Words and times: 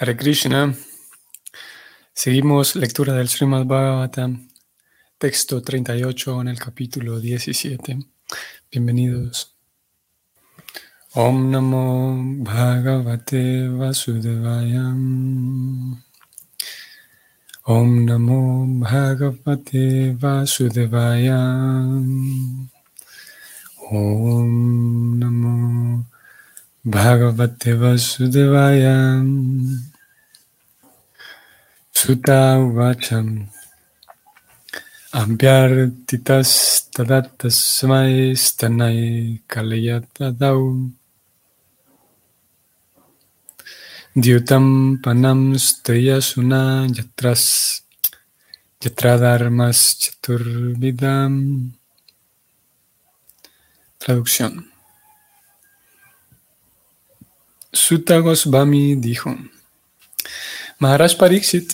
Hare 0.00 0.16
Krishna. 0.16 0.72
Seguimos 2.12 2.76
lectura 2.76 3.14
del 3.14 3.28
Srimad 3.28 3.64
Bhagavatam, 3.66 4.48
texto 5.18 5.60
38 5.60 6.40
en 6.40 6.46
el 6.46 6.56
capítulo 6.56 7.18
17. 7.18 7.98
Bienvenidos. 8.70 9.56
Om 11.14 11.50
Namo 11.50 12.16
Bhagavate 12.44 13.68
Vasudevaya. 13.70 14.84
Om 17.64 18.04
Namo 18.04 18.66
Bhagavate 18.78 20.14
Vasudevaya. 20.16 21.40
Om 23.90 25.18
Namo 25.18 26.17
Bhagavate 26.88 27.76
Vasudevaya. 27.76 29.20
Sutta 31.92 32.56
Uvacham. 32.64 33.28
Ambyartitas 35.12 36.88
tadatasmai 36.94 38.32
stanai 38.32 39.40
kalayatadau. 39.46 40.88
Dyutam 44.16 44.96
panam 45.02 45.60
stayasuna 45.60 46.88
yatras 46.96 47.44
yatradharmas 48.80 49.80
chaturvidam. 50.00 51.34
Traducción. 54.00 54.67
Sutta 57.88 58.18
Goswami 58.18 58.96
dijo, 58.96 59.34
Maharaj 60.78 61.16
Pariksit, 61.16 61.72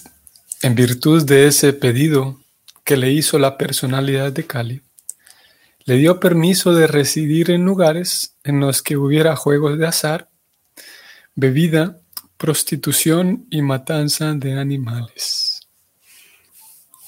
en 0.62 0.76
virtud 0.76 1.24
de 1.24 1.48
ese 1.48 1.72
pedido 1.72 2.40
que 2.84 2.96
le 2.96 3.10
hizo 3.10 3.36
la 3.40 3.58
personalidad 3.58 4.30
de 4.30 4.46
Kali, 4.46 4.80
le 5.84 5.96
dio 5.96 6.20
permiso 6.20 6.72
de 6.72 6.86
residir 6.86 7.50
en 7.50 7.64
lugares 7.64 8.36
en 8.44 8.60
los 8.60 8.80
que 8.80 8.96
hubiera 8.96 9.34
juegos 9.34 9.76
de 9.76 9.88
azar, 9.88 10.28
bebida, 11.34 11.98
prostitución 12.36 13.48
y 13.50 13.62
matanza 13.62 14.34
de 14.34 14.52
animales. 14.52 15.62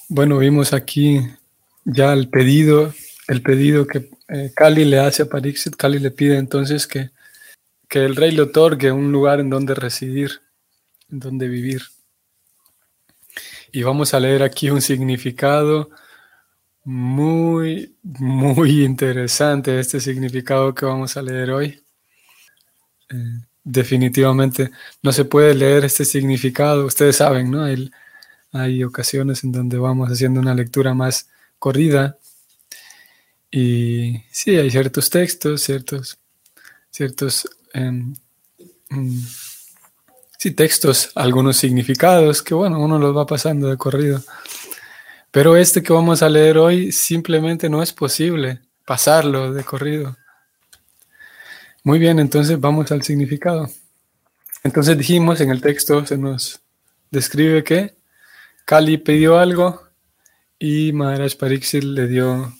Bueno, 0.08 0.38
vimos 0.38 0.72
aquí 0.72 1.20
ya 1.84 2.12
el 2.12 2.28
pedido, 2.28 2.92
el 3.28 3.40
pedido 3.40 3.86
que 3.86 4.10
eh, 4.30 4.50
Kali 4.52 4.84
le 4.84 4.98
hace 4.98 5.22
a 5.22 5.26
Pariksit. 5.26 5.76
Kali 5.76 6.00
le 6.00 6.10
pide 6.10 6.38
entonces 6.38 6.88
que 6.88 7.14
que 7.88 8.04
el 8.04 8.16
rey 8.16 8.32
le 8.32 8.42
otorgue 8.42 8.92
un 8.92 9.12
lugar 9.12 9.40
en 9.40 9.50
donde 9.50 9.74
residir, 9.74 10.42
en 11.10 11.20
donde 11.20 11.48
vivir. 11.48 11.82
Y 13.72 13.82
vamos 13.82 14.14
a 14.14 14.20
leer 14.20 14.42
aquí 14.42 14.70
un 14.70 14.80
significado 14.80 15.90
muy, 16.84 17.96
muy 18.02 18.84
interesante, 18.84 19.78
este 19.80 20.00
significado 20.00 20.74
que 20.74 20.86
vamos 20.86 21.16
a 21.16 21.22
leer 21.22 21.50
hoy. 21.50 21.82
Eh, 23.10 23.40
definitivamente 23.64 24.70
no 25.02 25.12
se 25.12 25.24
puede 25.24 25.54
leer 25.54 25.84
este 25.84 26.04
significado, 26.04 26.86
ustedes 26.86 27.16
saben, 27.16 27.50
¿no? 27.50 27.64
Hay, 27.64 27.90
hay 28.52 28.84
ocasiones 28.84 29.42
en 29.44 29.52
donde 29.52 29.78
vamos 29.78 30.08
haciendo 30.10 30.40
una 30.40 30.54
lectura 30.54 30.94
más 30.94 31.28
corrida 31.58 32.18
y 33.50 34.22
sí, 34.30 34.56
hay 34.56 34.70
ciertos 34.70 35.10
textos, 35.10 35.62
ciertos, 35.62 36.18
ciertos 36.90 37.48
Em, 37.76 38.14
mm, 38.88 39.20
sí, 40.38 40.50
textos, 40.52 41.10
algunos 41.14 41.58
significados 41.58 42.42
que, 42.42 42.54
bueno, 42.54 42.80
uno 42.80 42.98
los 42.98 43.14
va 43.14 43.26
pasando 43.26 43.68
de 43.68 43.76
corrido. 43.76 44.22
Pero 45.30 45.58
este 45.58 45.82
que 45.82 45.92
vamos 45.92 46.22
a 46.22 46.30
leer 46.30 46.56
hoy 46.56 46.90
simplemente 46.90 47.68
no 47.68 47.82
es 47.82 47.92
posible 47.92 48.62
pasarlo 48.86 49.52
de 49.52 49.62
corrido. 49.62 50.16
Muy 51.84 51.98
bien, 51.98 52.18
entonces 52.18 52.58
vamos 52.58 52.90
al 52.92 53.02
significado. 53.02 53.68
Entonces 54.64 54.96
dijimos 54.96 55.42
en 55.42 55.50
el 55.50 55.60
texto, 55.60 56.06
se 56.06 56.16
nos 56.16 56.62
describe 57.10 57.62
que 57.62 57.94
Kali 58.64 58.96
pidió 58.96 59.38
algo 59.38 59.82
y 60.58 60.92
Maharaj 60.92 61.36
Pariksit 61.36 61.84
le 61.84 62.08
dio 62.08 62.54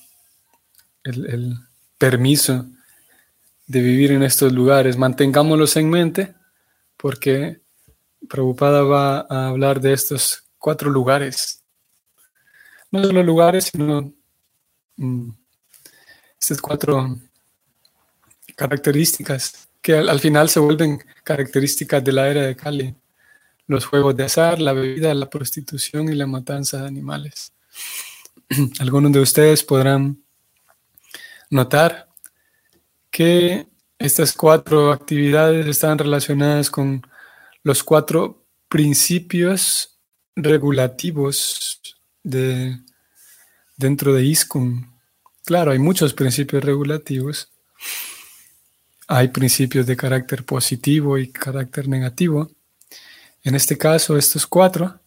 el 1.04 1.59
permiso 1.97 2.66
de 3.66 3.81
vivir 3.81 4.12
en 4.12 4.22
estos 4.22 4.53
lugares. 4.53 4.97
Mantengámoslos 4.97 5.77
en 5.77 5.91
mente 5.91 6.34
porque 6.97 7.60
Prabhupada 8.28 8.82
va 8.82 9.27
a 9.28 9.49
hablar 9.49 9.81
de 9.81 9.93
estos 9.93 10.44
cuatro 10.59 10.91
lugares. 10.91 11.62
No 12.91 13.03
solo 13.03 13.22
lugares, 13.22 13.71
sino 13.72 14.12
mm, 14.97 15.31
estas 16.41 16.60
cuatro 16.60 17.19
características 18.54 19.69
que 19.83 19.94
al, 19.94 20.19
final 20.19 20.48
se 20.48 20.59
vuelven 20.59 20.98
características 21.22 22.03
de 22.03 22.12
la 22.12 22.28
era 22.28 22.43
de 22.43 22.56
Cali. 22.56 22.94
Los 23.69 23.84
juegos 23.84 24.16
de 24.16 24.25
azar, 24.25 24.60
la 24.60 24.72
bebida, 24.72 25.15
la 25.15 25.31
prostitución 25.31 26.09
y 26.09 26.15
la 26.15 26.27
matanza 26.27 26.81
de 26.81 26.88
animales. 26.88 27.53
Algunos 28.81 29.12
de 29.12 29.21
ustedes 29.21 29.62
podrán 29.62 30.22
notar 31.50 32.06
que 33.16 33.66
estas 33.99 34.34
cuatro 34.34 34.93
actividades 34.93 35.66
están 35.66 35.97
relacionadas 35.97 36.69
con 36.69 37.00
los 37.62 37.82
cuatro 37.82 38.44
principios 38.69 39.99
regulativos 40.34 41.81
de, 42.22 42.78
dentro 43.75 44.12
de 44.12 44.22
ISCON. 44.22 44.93
Claro, 45.47 45.71
hay 45.71 45.78
muchos 45.78 46.12
principios 46.12 46.62
regulativos. 46.62 47.50
Hay 49.09 49.28
principios 49.28 49.87
de 49.87 49.97
carácter 49.97 50.44
positivo 50.44 51.16
y 51.16 51.33
carácter 51.33 51.88
negativo. 51.88 52.50
En 53.43 53.54
este 53.54 53.78
caso, 53.78 54.19
estos 54.19 54.47
cuatro 54.47 55.00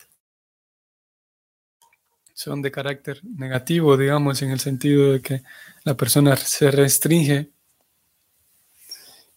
son 2.34 2.64
de 2.64 2.72
carácter 2.72 3.22
negativo, 3.24 3.96
digamos, 3.96 4.42
en 4.42 4.50
el 4.50 4.60
sentido 4.60 5.12
de 5.12 5.22
que 5.22 5.44
la 5.84 5.96
persona 5.96 6.36
se 6.38 6.72
restringe 6.72 7.52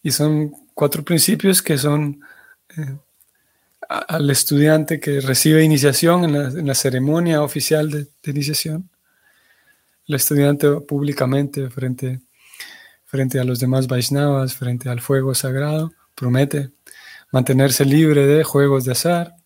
y 0.02 0.10
son 0.10 0.52
cuatro 0.74 1.04
principios 1.04 1.62
que 1.62 1.78
son 1.78 2.20
eh, 2.76 2.96
al 3.88 4.30
estudiante 4.30 4.98
que 4.98 5.20
recibe 5.20 5.62
iniciación 5.62 6.24
en 6.24 6.66
la, 6.66 6.74
ceremonia 6.74 7.42
oficial 7.42 7.90
de, 7.90 8.08
iniciación. 8.24 8.88
El 10.06 10.16
estudiante 10.16 10.68
públicamente 10.80 11.68
frente, 11.70 12.20
frente 13.04 13.38
a 13.38 13.44
los 13.44 13.60
demás 13.60 13.86
Vaishnavas, 13.86 14.54
frente 14.54 14.88
al 14.88 15.00
fuego 15.00 15.34
sagrado, 15.34 15.92
promete 16.14 16.70
mantenerse 17.30 17.84
libre 17.84 18.26
de 18.26 18.44
juegos 18.44 18.84
de 18.84 18.92
azar, 18.92 19.36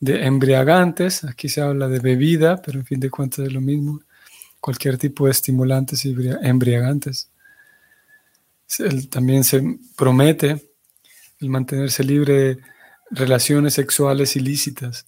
de 0.00 0.26
embriagantes, 0.26 1.24
aquí 1.24 1.48
se 1.48 1.62
habla 1.62 1.88
de 1.88 2.00
bebida, 2.00 2.60
pero 2.60 2.80
en 2.80 2.84
fin 2.84 3.00
de 3.00 3.10
cuentas 3.10 3.46
es 3.46 3.52
lo 3.52 3.60
mismo, 3.60 4.00
cualquier 4.60 4.98
tipo 4.98 5.26
de 5.26 5.32
estimulantes 5.32 6.04
y 6.04 6.14
embriagantes 6.42 7.30
también 9.10 9.44
se 9.44 9.78
promete 9.96 10.72
el 11.40 11.48
mantenerse 11.50 12.02
libre 12.02 12.32
de 12.32 12.58
relaciones 13.10 13.74
sexuales 13.74 14.36
ilícitas, 14.36 15.06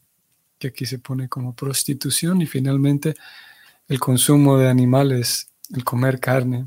que 0.59 0.69
aquí 0.69 0.87
se 0.87 0.99
pone 0.99 1.29
como 1.29 1.55
prostitución, 1.55 2.41
y 2.43 2.47
finalmente 2.47 3.15
el 3.89 3.99
consumo 3.99 4.59
de 4.59 4.69
animales, 4.69 5.49
el 5.75 5.85
comer 5.85 6.21
carne, 6.21 6.67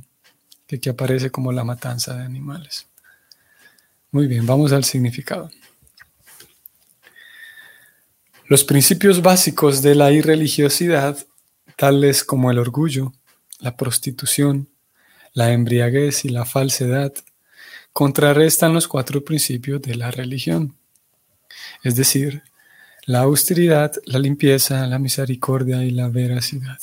que 0.68 0.78
aquí 0.78 0.90
aparece 0.90 1.30
como 1.30 1.52
la 1.52 1.64
matanza 1.64 2.16
de 2.16 2.24
animales. 2.24 2.88
Muy 4.12 4.28
bien, 4.28 4.46
vamos 4.46 4.72
al 4.72 4.84
significado. 4.84 5.50
Los 8.48 8.66
principios 8.66 9.22
básicos 9.22 9.82
de 9.82 9.96
la 9.96 10.12
irreligiosidad, 10.12 11.18
tales 11.78 12.24
como 12.24 12.52
el 12.52 12.60
orgullo, 12.60 13.14
la 13.60 13.78
prostitución, 13.78 14.68
la 15.34 15.52
embriaguez 15.52 16.26
y 16.26 16.30
la 16.30 16.46
falsedad 16.46 17.14
contrarrestan 17.94 18.74
los 18.74 18.88
cuatro 18.88 19.24
principios 19.24 19.82
de 19.82 19.96
la 19.96 20.12
religión, 20.12 20.76
es 21.84 21.96
decir, 21.96 22.44
la 23.06 23.22
austeridad, 23.22 23.94
la 24.06 24.20
limpieza, 24.20 24.86
la 24.88 25.00
misericordia 25.00 25.84
y 25.84 25.92
la 25.92 26.08
veracidad. 26.08 26.80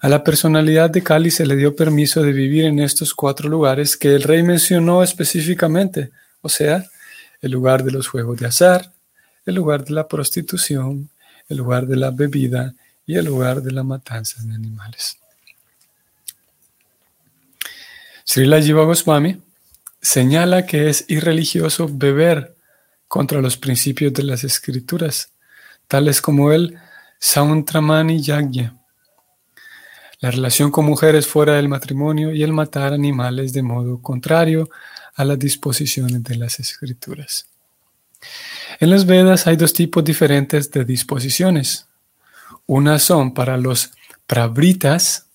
A 0.00 0.08
la 0.08 0.22
personalidad 0.22 0.90
de 0.90 1.02
Cali 1.02 1.30
se 1.30 1.44
le 1.44 1.56
dio 1.56 1.74
permiso 1.74 2.22
de 2.22 2.32
vivir 2.32 2.66
en 2.66 2.78
estos 2.78 3.14
cuatro 3.14 3.48
lugares 3.48 3.96
que 3.96 4.14
el 4.14 4.22
rey 4.22 4.42
mencionó 4.44 5.02
específicamente, 5.02 6.10
o 6.40 6.48
sea, 6.48 6.84
el 7.40 7.50
lugar 7.50 7.82
de 7.82 7.90
los 7.90 8.06
juegos 8.06 8.38
de 8.38 8.46
azar, 8.46 8.92
el 9.44 9.56
lugar 9.56 9.84
de 9.84 9.94
la 9.94 10.06
prostitución, 10.06 11.10
el 11.48 11.56
lugar 11.56 11.86
de 11.86 11.96
la 11.96 12.10
bebida 12.10 12.74
y 13.06 13.16
el 13.16 13.24
lugar 13.24 13.62
de 13.62 13.72
la 13.72 13.82
matanza 13.82 14.40
de 14.42 14.54
animales. 14.54 15.18
Srila 18.28 18.60
Jiva 18.60 18.84
Goswami 18.84 19.40
señala 20.02 20.66
que 20.66 20.90
es 20.90 21.06
irreligioso 21.08 21.88
beber 21.90 22.54
contra 23.08 23.40
los 23.40 23.56
principios 23.56 24.12
de 24.12 24.22
las 24.22 24.44
escrituras, 24.44 25.32
tales 25.86 26.20
como 26.20 26.52
el 26.52 26.78
Sauntramani 27.18 28.20
Yagya, 28.20 28.76
la 30.20 30.30
relación 30.30 30.70
con 30.70 30.84
mujeres 30.84 31.26
fuera 31.26 31.54
del 31.54 31.70
matrimonio 31.70 32.30
y 32.34 32.42
el 32.42 32.52
matar 32.52 32.92
animales 32.92 33.54
de 33.54 33.62
modo 33.62 34.02
contrario 34.02 34.68
a 35.14 35.24
las 35.24 35.38
disposiciones 35.38 36.22
de 36.22 36.36
las 36.36 36.60
escrituras. 36.60 37.46
En 38.78 38.90
los 38.90 39.06
Vedas 39.06 39.46
hay 39.46 39.56
dos 39.56 39.72
tipos 39.72 40.04
diferentes 40.04 40.70
de 40.70 40.84
disposiciones. 40.84 41.86
Unas 42.66 43.02
son 43.02 43.32
para 43.32 43.56
los 43.56 43.90
prabritas, 44.26 45.27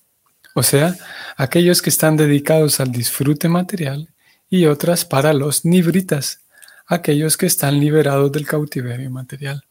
o 0.53 0.63
sea, 0.63 0.95
aquellos 1.35 1.81
que 1.81 1.89
están 1.89 2.17
dedicados 2.17 2.79
al 2.79 2.91
disfrute 2.91 3.49
material, 3.49 4.13
y 4.53 4.67
otras 4.67 5.03
para 5.03 5.33
los 5.33 5.65
nibritas, 5.65 6.41
aquellos 6.85 7.37
que 7.37 7.47
están 7.47 7.79
liberados 7.79 8.31
del 8.31 8.45
cautiverio 8.45 9.09
material. 9.09 9.63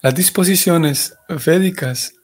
Las 0.00 0.14
disposiciones 0.14 1.14
védicas 1.44 2.14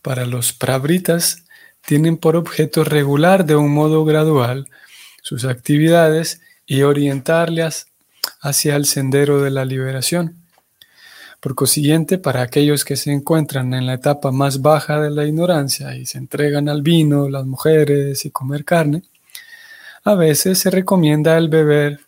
para 0.00 0.26
los 0.26 0.52
prabritas 0.52 1.44
tienen 1.84 2.18
por 2.18 2.36
objeto 2.36 2.84
regular 2.84 3.44
de 3.44 3.56
un 3.56 3.72
modo 3.72 4.04
gradual 4.04 4.68
sus 5.22 5.44
actividades 5.44 6.40
y 6.64 6.82
orientarlas 6.82 7.88
hacia 8.40 8.76
el 8.76 8.86
sendero 8.86 9.42
de 9.42 9.50
la 9.50 9.64
liberación. 9.64 10.45
Por 11.40 11.54
consiguiente, 11.54 12.18
para 12.18 12.42
aquellos 12.42 12.84
que 12.84 12.96
se 12.96 13.12
encuentran 13.12 13.74
en 13.74 13.86
la 13.86 13.94
etapa 13.94 14.32
más 14.32 14.62
baja 14.62 15.00
de 15.00 15.10
la 15.10 15.24
ignorancia 15.24 15.94
y 15.96 16.06
se 16.06 16.18
entregan 16.18 16.68
al 16.68 16.82
vino, 16.82 17.28
las 17.28 17.46
mujeres 17.46 18.24
y 18.24 18.30
comer 18.30 18.64
carne, 18.64 19.02
a 20.04 20.14
veces 20.14 20.58
se 20.58 20.70
recomienda 20.70 21.36
el 21.36 21.48
beber 21.48 22.00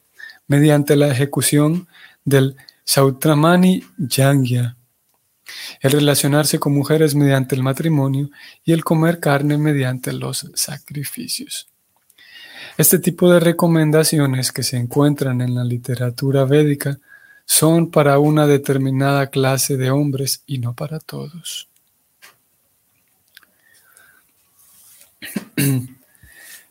mediante 0.47 0.97
la 0.97 1.09
ejecución 1.09 1.89
del 2.25 2.57
Sautramani 2.85 3.85
Yangya, 3.99 4.77
el 5.81 5.93
relacionarse 5.93 6.59
con 6.59 6.75
mujeres 6.75 7.15
mediante 7.15 7.55
el 7.55 7.63
matrimonio 7.63 8.31
y 8.65 8.73
el 8.73 8.85
comer 8.85 9.21
carne 9.21 9.59
mediante 9.59 10.13
los 10.13 10.51
sacrificios. 10.55 11.69
Este 12.77 12.99
tipo 12.99 13.31
de 13.31 13.41
recomendaciones 13.41 14.53
que 14.53 14.63
se 14.63 14.77
encuentran 14.77 15.41
en 15.41 15.55
la 15.55 15.65
literatura 15.65 16.45
védica 16.45 16.99
son 17.49 17.91
para 17.91 18.19
una 18.19 18.47
determinada 18.47 19.29
clase 19.29 19.79
de 19.79 19.91
hombres 19.91 20.43
y 20.47 20.59
no 20.59 20.75
para 20.75 21.01
todos. 21.01 21.67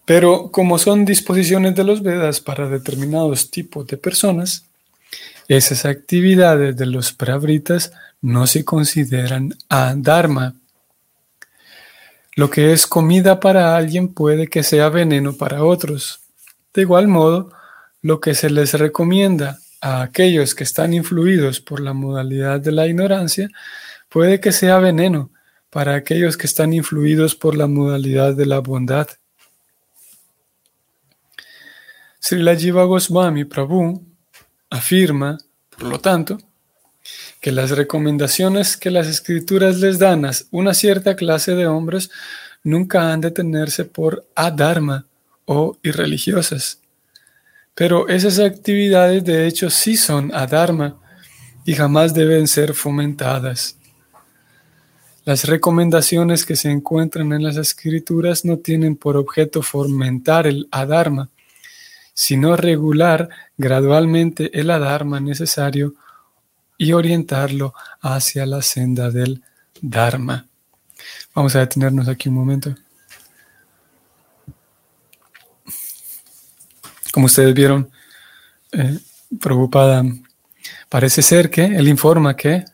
Pero 0.06 0.52
como 0.52 0.78
son 0.78 1.04
disposiciones 1.04 1.74
de 1.76 1.84
los 1.84 2.04
Vedas 2.04 2.40
para 2.40 2.70
determinados 2.70 3.50
tipos 3.50 3.88
de 3.88 3.98
personas, 3.98 4.66
esas 5.48 5.84
actividades 5.84 6.78
de 6.78 6.86
los 6.86 7.12
prabritas 7.12 7.92
no 8.22 8.46
se 8.46 8.64
consideran 8.64 9.56
a 9.70 9.96
dharma. 9.98 10.54
Lo 12.36 12.52
que 12.52 12.72
es 12.72 12.86
comida 12.86 13.40
para 13.40 13.76
alguien 13.76 14.14
puede 14.14 14.48
que 14.48 14.62
sea 14.62 14.90
veneno 14.90 15.34
para 15.34 15.64
otros. 15.64 16.20
De 16.72 16.84
igual 16.84 17.08
modo, 17.08 17.52
lo 18.04 18.22
que 18.22 18.36
se 18.36 18.52
les 18.52 18.76
recomienda 18.76 19.58
a 19.82 20.02
aquellos 20.02 20.56
que 20.56 20.64
están 20.64 20.94
influidos 20.94 21.60
por 21.60 21.80
la 21.80 21.94
modalidad 21.94 22.60
de 22.60 22.72
la 22.72 22.88
ignorancia 22.88 23.50
puede 24.10 24.40
que 24.40 24.52
sea 24.52 24.80
veneno 24.80 25.32
para 25.70 25.96
aquellos 25.96 26.38
que 26.38 26.48
están 26.48 26.74
influidos 26.74 27.36
por 27.36 27.56
la 27.56 27.68
modalidad 27.68 28.34
de 28.34 28.46
la 28.46 28.60
bondad. 28.60 29.08
Srila 32.20 32.56
Jiva 32.56 32.84
Goswami 32.86 33.46
Prabhu 33.46 34.04
afirma, 34.70 35.38
por 35.70 35.84
lo 35.84 36.00
tanto, 36.00 36.38
que 37.40 37.52
las 37.52 37.72
recomendaciones 37.72 38.76
que 38.76 38.92
las 38.92 39.08
escrituras 39.08 39.78
les 39.80 40.00
dan 40.00 40.26
a 40.26 40.32
una 40.52 40.74
cierta 40.74 41.16
clase 41.16 41.56
de 41.56 41.68
hombres 41.68 42.10
nunca 42.64 43.14
han 43.14 43.22
de 43.22 43.32
tenerse 43.32 43.86
por 43.86 44.26
adharma 44.36 45.06
o 45.46 45.78
irreligiosas. 45.84 46.82
Pero 47.78 48.08
esas 48.08 48.40
actividades 48.40 49.24
de 49.24 49.46
hecho 49.46 49.70
sí 49.70 49.98
son 49.98 50.34
adharma 50.34 50.98
y 51.64 51.76
jamás 51.76 52.12
deben 52.16 52.48
ser 52.48 52.74
fomentadas. 52.74 53.78
Las 55.26 55.46
recomendaciones 55.46 56.44
que 56.44 56.56
se 56.56 56.72
encuentran 56.72 57.32
en 57.34 57.44
las 57.44 57.56
escrituras 57.58 58.46
no 58.46 58.58
tienen 58.58 58.96
por 58.96 59.16
objeto 59.16 59.62
fomentar 59.62 60.48
el 60.48 60.68
adharma, 60.72 61.30
sino 62.16 62.56
regular 62.56 63.30
gradualmente 63.58 64.60
el 64.60 64.72
adharma 64.72 65.20
necesario 65.20 65.94
y 66.80 66.94
orientarlo 66.94 67.76
hacia 68.02 68.48
la 68.48 68.64
senda 68.64 69.12
del 69.12 69.44
Dharma. 69.80 70.48
Vamos 71.36 71.56
a 71.56 71.60
detenernos 71.60 72.08
aquí 72.08 72.30
un 72.30 72.36
momento. 72.36 72.76
Como 77.12 77.26
ustedes 77.28 77.54
vieron, 77.54 77.90
eh, 78.72 79.00
preocupada, 79.40 80.04
parece 80.90 81.22
ser 81.22 81.50
que 81.50 81.66
él 81.66 81.88
informa 81.88 82.36
que, 82.36 82.66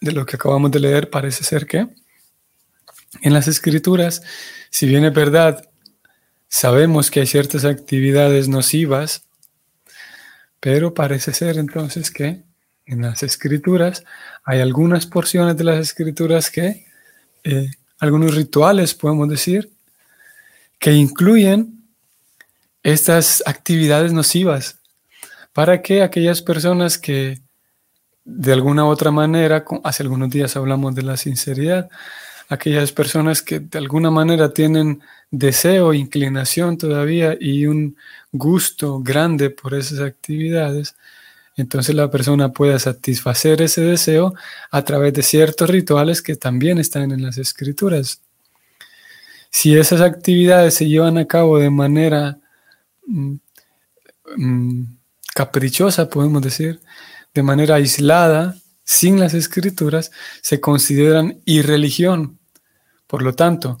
de 0.00 0.12
lo 0.12 0.26
que 0.26 0.36
acabamos 0.36 0.70
de 0.70 0.80
leer, 0.80 1.10
parece 1.10 1.44
ser 1.44 1.66
que 1.66 1.88
en 3.20 3.32
las 3.32 3.48
escrituras, 3.48 4.22
si 4.70 4.86
bien 4.86 5.04
es 5.04 5.12
verdad, 5.12 5.68
sabemos 6.48 7.10
que 7.10 7.20
hay 7.20 7.26
ciertas 7.26 7.64
actividades 7.64 8.48
nocivas, 8.48 9.24
pero 10.60 10.94
parece 10.94 11.32
ser 11.32 11.58
entonces 11.58 12.10
que 12.10 12.42
en 12.86 13.02
las 13.02 13.22
escrituras, 13.22 14.04
hay 14.44 14.60
algunas 14.60 15.06
porciones 15.06 15.56
de 15.56 15.64
las 15.64 15.78
escrituras 15.78 16.50
que, 16.50 16.86
eh, 17.44 17.70
algunos 17.98 18.34
rituales, 18.34 18.94
podemos 18.94 19.28
decir, 19.28 19.70
que 20.78 20.92
incluyen 20.92 21.81
estas 22.82 23.42
actividades 23.46 24.12
nocivas 24.12 24.78
para 25.52 25.82
que 25.82 26.02
aquellas 26.02 26.42
personas 26.42 26.98
que 26.98 27.40
de 28.24 28.52
alguna 28.52 28.84
u 28.84 28.88
otra 28.88 29.10
manera, 29.10 29.64
hace 29.84 30.02
algunos 30.02 30.30
días 30.30 30.56
hablamos 30.56 30.94
de 30.94 31.02
la 31.02 31.16
sinceridad, 31.16 31.90
aquellas 32.48 32.92
personas 32.92 33.42
que 33.42 33.60
de 33.60 33.78
alguna 33.78 34.10
manera 34.10 34.52
tienen 34.52 35.02
deseo, 35.30 35.94
inclinación 35.94 36.78
todavía 36.78 37.36
y 37.38 37.66
un 37.66 37.96
gusto 38.30 39.00
grande 39.00 39.50
por 39.50 39.74
esas 39.74 40.00
actividades, 40.00 40.94
entonces 41.56 41.94
la 41.94 42.10
persona 42.10 42.50
puede 42.50 42.78
satisfacer 42.78 43.60
ese 43.62 43.82
deseo 43.82 44.34
a 44.70 44.82
través 44.84 45.12
de 45.12 45.22
ciertos 45.22 45.68
rituales 45.68 46.22
que 46.22 46.36
también 46.36 46.78
están 46.78 47.12
en 47.12 47.22
las 47.22 47.38
escrituras. 47.38 48.20
Si 49.50 49.76
esas 49.76 50.00
actividades 50.00 50.74
se 50.74 50.88
llevan 50.88 51.18
a 51.18 51.26
cabo 51.26 51.58
de 51.58 51.68
manera 51.68 52.38
mm, 53.06 53.34
mm, 54.36 54.98
caprichosa, 55.34 56.08
podemos 56.08 56.42
decir, 56.42 56.80
de 57.34 57.42
manera 57.42 57.76
aislada, 57.76 58.56
sin 58.84 59.18
las 59.18 59.34
escrituras, 59.34 60.10
se 60.42 60.60
consideran 60.60 61.40
irreligión. 61.44 62.38
Por 63.06 63.22
lo 63.22 63.34
tanto, 63.34 63.78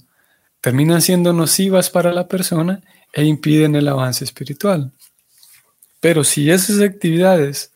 terminan 0.60 1.02
siendo 1.02 1.32
nocivas 1.32 1.90
para 1.90 2.12
la 2.12 2.28
persona 2.28 2.80
e 3.12 3.24
impiden 3.24 3.74
el 3.74 3.88
avance 3.88 4.24
espiritual. 4.24 4.92
Pero 6.00 6.24
si 6.24 6.50
esas 6.50 6.80
actividades, 6.80 7.72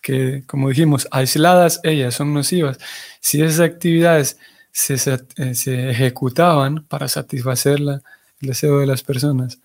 que 0.00 0.44
como 0.46 0.68
dijimos, 0.68 1.08
aisladas 1.10 1.80
ellas 1.84 2.14
son 2.14 2.34
nocivas, 2.34 2.78
si 3.20 3.42
esas 3.42 3.60
actividades 3.60 4.38
se, 4.72 4.94
eh, 4.94 5.90
ejecutaban 5.90 6.84
para 6.84 7.08
satisfacer 7.08 7.78
el 7.78 8.02
deseo 8.40 8.78
de 8.78 8.86
las 8.86 9.02
personas, 9.02 9.58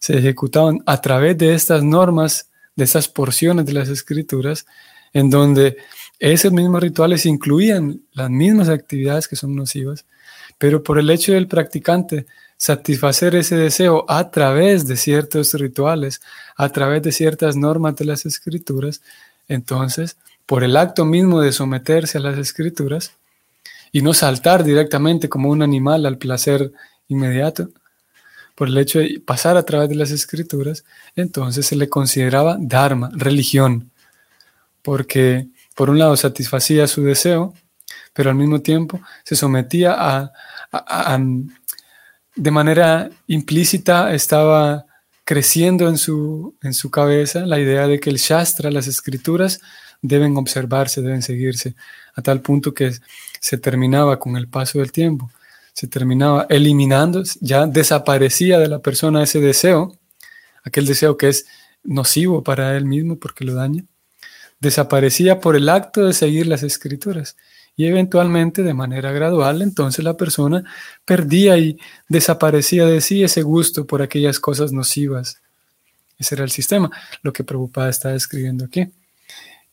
se 0.00 0.18
ejecutaban 0.18 0.82
a 0.86 1.00
través 1.00 1.38
de 1.38 1.54
estas 1.54 1.84
normas, 1.84 2.50
de 2.74 2.84
esas 2.84 3.06
porciones 3.06 3.66
de 3.66 3.74
las 3.74 3.88
escrituras, 3.88 4.66
en 5.12 5.30
donde 5.30 5.76
esos 6.18 6.52
mismos 6.52 6.82
rituales 6.82 7.26
incluían 7.26 8.00
las 8.12 8.30
mismas 8.30 8.68
actividades 8.68 9.28
que 9.28 9.36
son 9.36 9.54
nocivas, 9.54 10.06
pero 10.58 10.82
por 10.82 10.98
el 10.98 11.10
hecho 11.10 11.32
del 11.32 11.46
practicante 11.46 12.26
satisfacer 12.56 13.34
ese 13.36 13.56
deseo 13.56 14.04
a 14.08 14.30
través 14.30 14.86
de 14.86 14.96
ciertos 14.96 15.54
rituales, 15.54 16.20
a 16.56 16.68
través 16.68 17.02
de 17.02 17.12
ciertas 17.12 17.56
normas 17.56 17.96
de 17.96 18.04
las 18.04 18.26
escrituras, 18.26 19.00
entonces, 19.48 20.16
por 20.46 20.64
el 20.64 20.76
acto 20.76 21.04
mismo 21.04 21.40
de 21.40 21.52
someterse 21.52 22.18
a 22.18 22.20
las 22.20 22.38
escrituras 22.38 23.12
y 23.92 24.02
no 24.02 24.14
saltar 24.14 24.64
directamente 24.64 25.28
como 25.28 25.50
un 25.50 25.62
animal 25.62 26.06
al 26.06 26.18
placer 26.18 26.72
inmediato, 27.08 27.70
por 28.60 28.68
el 28.68 28.76
hecho 28.76 28.98
de 28.98 29.22
pasar 29.24 29.56
a 29.56 29.62
través 29.62 29.88
de 29.88 29.94
las 29.94 30.10
escrituras, 30.10 30.84
entonces 31.16 31.64
se 31.64 31.76
le 31.76 31.88
consideraba 31.88 32.58
dharma, 32.60 33.10
religión, 33.14 33.90
porque 34.82 35.48
por 35.74 35.88
un 35.88 35.98
lado 35.98 36.14
satisfacía 36.14 36.86
su 36.86 37.02
deseo, 37.02 37.54
pero 38.12 38.28
al 38.28 38.36
mismo 38.36 38.60
tiempo 38.60 39.00
se 39.24 39.34
sometía 39.34 39.96
a, 39.98 40.30
de 42.36 42.50
manera 42.50 43.08
implícita 43.28 44.12
estaba 44.12 44.84
creciendo 45.24 45.88
en 45.88 45.96
su, 45.96 46.54
en 46.60 46.74
su 46.74 46.90
cabeza 46.90 47.46
la 47.46 47.58
idea 47.58 47.86
de 47.86 47.98
que 47.98 48.10
el 48.10 48.18
Shastra, 48.18 48.70
las 48.70 48.88
escrituras, 48.88 49.62
deben 50.02 50.36
observarse, 50.36 51.00
deben 51.00 51.22
seguirse, 51.22 51.76
a 52.14 52.20
tal 52.20 52.42
punto 52.42 52.74
que 52.74 52.92
se 53.40 53.56
terminaba 53.56 54.18
con 54.18 54.36
el 54.36 54.48
paso 54.48 54.80
del 54.80 54.92
tiempo, 54.92 55.30
se 55.80 55.86
terminaba 55.86 56.46
eliminando, 56.50 57.22
ya 57.40 57.64
desaparecía 57.64 58.58
de 58.58 58.68
la 58.68 58.80
persona 58.80 59.22
ese 59.22 59.40
deseo, 59.40 59.96
aquel 60.62 60.84
deseo 60.84 61.16
que 61.16 61.30
es 61.30 61.46
nocivo 61.82 62.42
para 62.44 62.76
él 62.76 62.84
mismo 62.84 63.18
porque 63.18 63.46
lo 63.46 63.54
daña, 63.54 63.86
desaparecía 64.60 65.40
por 65.40 65.56
el 65.56 65.70
acto 65.70 66.04
de 66.04 66.12
seguir 66.12 66.46
las 66.48 66.62
escrituras 66.62 67.38
y 67.76 67.86
eventualmente 67.86 68.62
de 68.62 68.74
manera 68.74 69.10
gradual 69.10 69.62
entonces 69.62 70.04
la 70.04 70.18
persona 70.18 70.64
perdía 71.06 71.56
y 71.56 71.78
desaparecía 72.10 72.84
de 72.84 73.00
sí 73.00 73.22
ese 73.22 73.40
gusto 73.40 73.86
por 73.86 74.02
aquellas 74.02 74.38
cosas 74.38 74.72
nocivas. 74.72 75.40
Ese 76.18 76.34
era 76.34 76.44
el 76.44 76.50
sistema, 76.50 76.90
lo 77.22 77.32
que 77.32 77.42
Prabhupada 77.42 77.88
está 77.88 78.10
describiendo 78.10 78.66
aquí. 78.66 78.86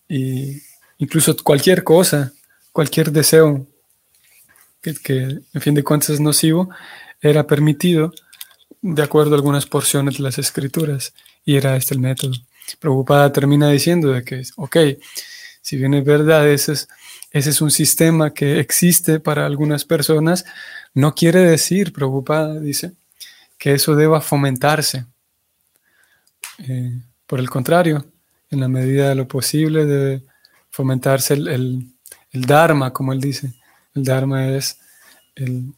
Y 0.08 0.62
incluso 1.00 1.36
cualquier 1.44 1.84
cosa, 1.84 2.32
cualquier 2.72 3.12
deseo 3.12 3.68
que, 4.96 5.40
en 5.54 5.62
fin 5.62 5.74
de 5.74 5.84
cuentas 5.84 6.10
es 6.10 6.20
nocivo, 6.20 6.70
era 7.22 7.48
permitido 7.48 8.14
de 8.82 9.04
acuerdo 9.04 9.34
a 9.34 9.38
algunas 9.38 9.66
porciones 9.66 10.18
de 10.18 10.24
las 10.24 10.38
escrituras 10.38 11.14
y 11.44 11.58
era 11.58 11.76
este 11.76 11.94
el 11.94 12.00
método. 12.00 12.34
Prabhupada 12.80 13.32
termina 13.32 13.70
diciendo 13.70 14.12
de 14.12 14.24
que, 14.24 14.44
ok, 14.56 14.78
si 15.62 15.78
bien 15.78 15.94
es 15.94 16.06
verdad, 16.06 16.48
ese 16.48 16.74
es, 16.74 16.88
ese 17.32 17.50
es 17.50 17.62
un 17.62 17.72
sistema 17.72 18.34
que 18.34 18.60
existe 18.60 19.20
para 19.20 19.46
algunas 19.46 19.86
personas, 19.86 20.46
no 20.94 21.14
quiere 21.16 21.40
decir, 21.42 21.94
Prabhupada 21.94 22.60
dice, 22.60 22.94
que 23.58 23.74
eso 23.74 23.96
deba 23.96 24.22
fomentarse. 24.22 25.06
Eh, 26.60 27.00
por 27.26 27.40
el 27.40 27.50
contrario, 27.50 28.06
en 28.50 28.60
la 28.60 28.68
medida 28.68 29.10
de 29.10 29.16
lo 29.16 29.28
posible 29.28 29.86
debe 29.86 30.24
fomentarse 30.70 31.34
el, 31.34 31.92
Dharma, 32.32 32.94
como 32.94 33.14
él 33.14 33.20
dice. 33.20 33.54
El 33.98 34.04
Dharma 34.04 34.48
es 34.50 34.80
el, 35.36 35.74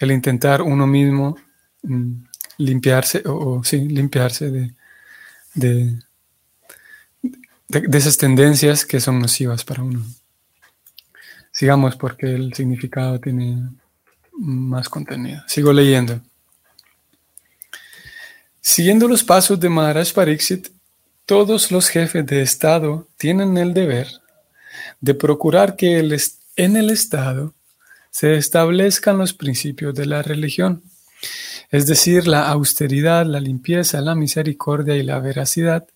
intentar 0.00 0.60
uno 0.60 0.86
mismo 0.86 1.36
mm, 1.82 2.12
limpiarse, 2.58 3.22
o, 3.24 3.64
sí, 3.64 3.88
limpiarse 3.88 4.50
de, 4.50 4.74
de, 5.54 5.98
de, 7.68 7.98
esas 7.98 8.18
tendencias 8.18 8.84
que 8.84 9.00
son 9.00 9.18
nocivas 9.18 9.64
para 9.64 9.82
uno. 9.82 10.04
Sigamos 11.52 11.96
porque 11.96 12.34
el 12.34 12.52
significado 12.52 13.18
tiene 13.18 13.70
más 14.32 14.88
contenido. 14.88 15.42
Sigo 15.46 15.72
leyendo. 15.72 16.20
Siguiendo 18.60 19.08
los 19.08 19.24
pasos 19.24 19.58
de 19.58 19.70
Maharaj 19.70 20.12
Pariksit, 20.12 20.68
todos 21.24 21.72
los 21.72 21.88
jefes 21.88 22.26
de 22.26 22.42
Estado 22.42 23.08
tienen 23.16 23.56
el 23.56 23.72
deber 23.72 24.08
de 25.00 25.14
procurar 25.14 25.76
que 25.76 26.02
en 26.58 26.76
el 26.76 26.90
Estado 26.90 27.54
se 28.10 28.36
establezcan 28.36 29.16
los 29.16 29.32
principios 29.32 29.94
de 29.94 30.06
la 30.06 30.22
religión, 30.22 30.82
es 31.70 31.86
decir, 31.86 32.26
la 32.26 32.48
austeridad, 32.48 33.24
la 33.26 33.38
limpieza, 33.38 34.00
la 34.00 34.16
misericordia 34.16 34.96
y 34.96 35.04
la 35.04 35.20
veracidad, 35.20 35.86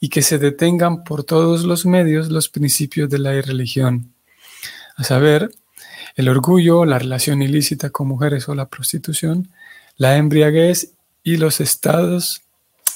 y 0.00 0.08
que 0.08 0.22
se 0.22 0.38
detengan 0.38 1.04
por 1.04 1.24
todos 1.24 1.64
los 1.64 1.84
medios 1.84 2.30
los 2.30 2.48
principios 2.48 3.10
de 3.10 3.18
la 3.18 3.32
religión, 3.42 4.14
a 4.96 5.04
saber, 5.04 5.50
el 6.16 6.28
orgullo, 6.28 6.86
la 6.86 6.98
relación 6.98 7.42
ilícita 7.42 7.90
con 7.90 8.08
mujeres 8.08 8.48
o 8.48 8.54
la 8.54 8.68
prostitución, 8.68 9.50
la 9.98 10.16
embriaguez 10.16 10.92
y 11.22 11.36
los 11.36 11.60
estados 11.60 12.40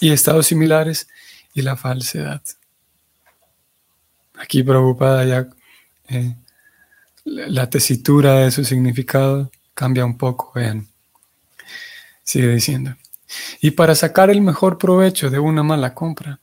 y 0.00 0.12
estados 0.12 0.47
similares 0.47 1.09
y 1.52 1.61
la 1.61 1.76
falsedad. 1.76 2.42
Aquí 4.35 4.62
preocupada 4.62 5.25
ya 5.25 5.49
eh, 6.09 6.35
la 7.25 7.71
tesitura 7.71 8.41
de 8.41 8.50
su 8.50 8.64
significado 8.64 9.50
cambia 9.75 10.05
un 10.05 10.19
poco, 10.19 10.52
vean. 10.55 10.88
Sigue 12.23 12.49
diciendo. 12.49 12.97
Y 13.61 13.73
para 13.73 13.95
sacar 13.95 14.31
el 14.31 14.41
mejor 14.41 14.79
provecho 14.79 15.31
de 15.31 15.38
una 15.38 15.62
mala 15.62 15.95
compra, 15.95 16.41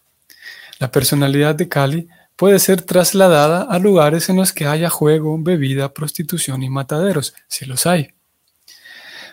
la 0.80 0.92
personalidad 0.92 1.56
de 1.56 1.68
Kali 1.68 2.08
puede 2.36 2.60
ser 2.60 2.82
trasladada 2.82 3.64
a 3.64 3.80
lugares 3.80 4.30
en 4.30 4.38
los 4.38 4.54
que 4.54 4.66
haya 4.66 4.90
juego, 4.90 5.38
bebida, 5.38 5.94
prostitución 5.94 6.64
y 6.64 6.70
mataderos, 6.70 7.34
si 7.48 7.66
los 7.66 7.86
hay. 7.86 8.14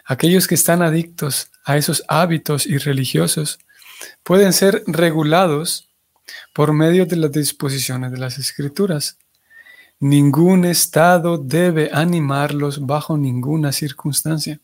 Aquellos 0.04 0.46
que 0.46 0.56
están 0.56 0.82
adictos 0.82 1.50
a 1.64 1.76
esos 1.76 2.04
hábitos 2.08 2.66
irreligiosos 2.66 3.58
pueden 4.22 4.52
ser 4.52 4.82
regulados 4.86 5.88
por 6.52 6.72
medio 6.72 7.06
de 7.06 7.16
las 7.16 7.32
disposiciones 7.32 8.12
de 8.12 8.18
las 8.18 8.38
escrituras. 8.38 9.18
Ningún 9.98 10.64
estado 10.64 11.38
debe 11.38 11.90
animarlos 11.92 12.84
bajo 12.84 13.16
ninguna 13.16 13.72
circunstancia. 13.72 14.60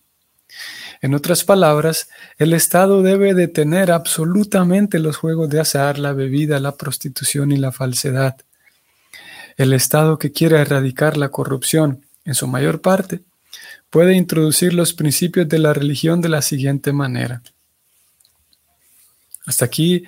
En 1.01 1.15
otras 1.15 1.43
palabras, 1.43 2.09
el 2.39 2.53
Estado 2.53 3.03
debe 3.03 3.35
detener 3.35 3.91
absolutamente 3.91 4.99
los 4.99 5.17
juegos 5.17 5.49
de 5.49 5.61
azar, 5.61 5.99
la 5.99 6.13
bebida, 6.13 6.61
la 6.61 6.77
prostitución 6.77 7.51
y 7.51 7.57
la 7.57 7.73
falsedad. 7.73 8.37
El 9.57 9.73
Estado 9.73 10.19
que 10.19 10.31
quiera 10.31 10.61
erradicar 10.61 11.17
la 11.17 11.31
corrupción, 11.31 12.05
en 12.25 12.35
su 12.35 12.47
mayor 12.47 12.81
parte, 12.81 13.23
puede 13.91 14.15
introducir 14.15 14.75
los 14.75 14.93
principios 14.93 15.49
de 15.49 15.59
la 15.59 15.73
religión 15.73 16.21
de 16.21 16.29
la 16.29 16.41
siguiente 16.41 16.93
manera. 16.93 17.43
Hasta 19.45 19.65
aquí, 19.65 20.05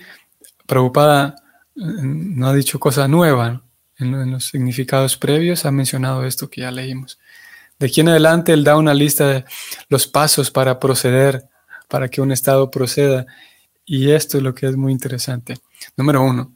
Prabhupada 0.65 1.35
eh, 1.75 1.81
no 1.81 2.47
ha 2.47 2.55
dicho 2.55 2.79
cosa 2.79 3.09
nueva. 3.09 3.64
En 3.99 4.31
los 4.31 4.47
significados 4.47 5.17
previos 5.17 5.65
ha 5.65 5.71
mencionado 5.71 6.25
esto 6.25 6.51
que 6.51 6.63
ya 6.63 6.71
leímos. 6.71 7.19
De 7.79 7.87
aquí 7.87 8.01
en 8.01 8.09
adelante 8.09 8.53
él 8.53 8.65
da 8.65 8.77
una 8.77 8.95
lista 8.95 9.29
de 9.29 9.45
los 9.89 10.07
pasos 10.07 10.51
para 10.51 10.79
proceder, 10.79 11.49
para 11.89 12.09
que 12.09 12.21
un 12.21 12.33
Estado 12.33 12.71
proceda. 12.71 13.27
Y 13.85 14.11
esto 14.11 14.39
es 14.39 14.43
lo 14.43 14.55
que 14.55 14.67
es 14.67 14.77
muy 14.77 14.93
interesante. 14.93 15.57
Número 15.97 16.23
uno. 16.23 16.53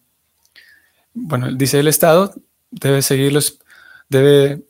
Bueno, 1.14 1.52
dice 1.52 1.80
el 1.80 1.88
Estado 1.88 2.34
debe 2.70 3.02
seguir 3.02 3.32
los, 3.32 3.58
debe 4.08 4.64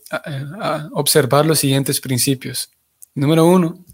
observar 0.92 1.46
los 1.46 1.58
siguientes 1.58 2.00
principios. 2.00 2.70
Número 3.14 3.46
uno, 3.46 3.84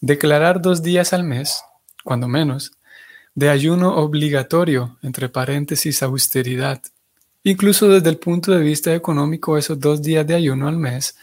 declarar 0.00 0.60
dos 0.60 0.82
días 0.82 1.12
al 1.12 1.24
mes, 1.24 1.60
cuando 2.04 2.28
menos, 2.28 2.72
de 3.34 3.50
ayuno 3.50 3.96
obligatorio, 3.96 4.98
entre 5.02 5.28
paréntesis, 5.28 6.02
austeridad. 6.02 6.80
Incluso 7.44 7.88
desde 7.88 8.08
el 8.08 8.16
punto 8.16 8.52
de 8.52 8.62
vista 8.62 8.94
económico, 8.94 9.58
esos 9.58 9.78
dos 9.78 10.02
días 10.02 10.26
de 10.26 10.34
ayuno 10.34 10.66
al 10.66 10.78
mes 10.78 11.14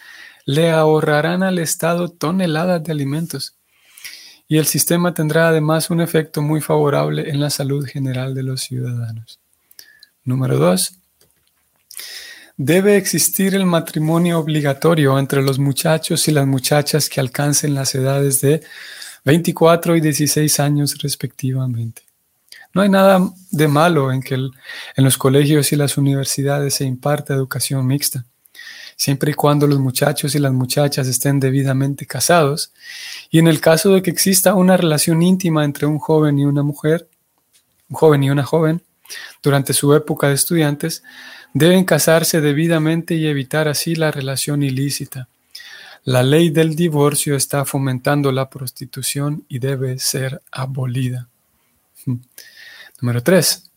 le 0.45 0.71
ahorrarán 0.71 1.41
al 1.41 1.59
Estado 1.59 2.09
toneladas 2.09 2.83
de 2.83 2.91
alimentos 2.91 3.55
y 4.47 4.57
el 4.57 4.65
sistema 4.65 5.13
tendrá 5.13 5.47
además 5.47 5.89
un 5.89 6.01
efecto 6.01 6.41
muy 6.41 6.61
favorable 6.61 7.29
en 7.29 7.39
la 7.39 7.49
salud 7.49 7.85
general 7.85 8.35
de 8.35 8.43
los 8.43 8.61
ciudadanos. 8.61 9.39
Número 10.23 10.57
2. 10.57 10.93
Debe 12.57 12.97
existir 12.97 13.55
el 13.55 13.65
matrimonio 13.65 14.37
obligatorio 14.37 15.17
entre 15.17 15.41
los 15.41 15.57
muchachos 15.57 16.27
y 16.27 16.31
las 16.31 16.45
muchachas 16.45 17.09
que 17.09 17.19
alcancen 17.19 17.73
las 17.73 17.95
edades 17.95 18.41
de 18.41 18.61
24 19.23 19.95
y 19.95 20.01
16 20.01 20.59
años 20.59 20.97
respectivamente. 21.01 22.10
No 22.73 22.81
hay 22.81 22.89
nada 22.89 23.21
de 23.51 23.67
malo 23.67 24.11
en 24.11 24.21
que 24.21 24.35
en 24.35 24.51
los 24.97 25.17
colegios 25.17 25.71
y 25.71 25.75
las 25.75 25.97
universidades 25.97 26.75
se 26.75 26.85
imparta 26.85 27.33
educación 27.33 27.85
mixta 27.85 28.25
siempre 29.01 29.31
y 29.31 29.33
cuando 29.33 29.65
los 29.65 29.79
muchachos 29.79 30.35
y 30.35 30.39
las 30.39 30.53
muchachas 30.53 31.07
estén 31.07 31.39
debidamente 31.39 32.05
casados, 32.05 32.71
y 33.31 33.39
en 33.39 33.47
el 33.47 33.59
caso 33.59 33.95
de 33.95 34.03
que 34.03 34.11
exista 34.11 34.53
una 34.53 34.77
relación 34.77 35.23
íntima 35.23 35.65
entre 35.65 35.87
un 35.87 35.97
joven 35.97 36.37
y 36.37 36.45
una 36.45 36.61
mujer, 36.61 37.07
un 37.89 37.95
joven 37.95 38.23
y 38.23 38.29
una 38.29 38.43
joven, 38.43 38.83
durante 39.41 39.73
su 39.73 39.95
época 39.95 40.27
de 40.27 40.35
estudiantes, 40.35 41.01
deben 41.51 41.83
casarse 41.83 42.41
debidamente 42.41 43.15
y 43.15 43.25
evitar 43.25 43.67
así 43.67 43.95
la 43.95 44.11
relación 44.11 44.61
ilícita. 44.61 45.27
La 46.03 46.21
ley 46.21 46.51
del 46.51 46.75
divorcio 46.75 47.35
está 47.35 47.65
fomentando 47.65 48.31
la 48.31 48.51
prostitución 48.51 49.45
y 49.49 49.57
debe 49.57 49.97
ser 49.97 50.43
abolida. 50.51 51.27
Número 53.01 53.23
3. 53.23 53.71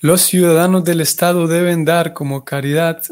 Los 0.00 0.22
ciudadanos 0.22 0.84
del 0.84 1.00
Estado 1.00 1.48
deben 1.48 1.84
dar 1.84 2.12
como 2.12 2.44
caridad 2.44 3.02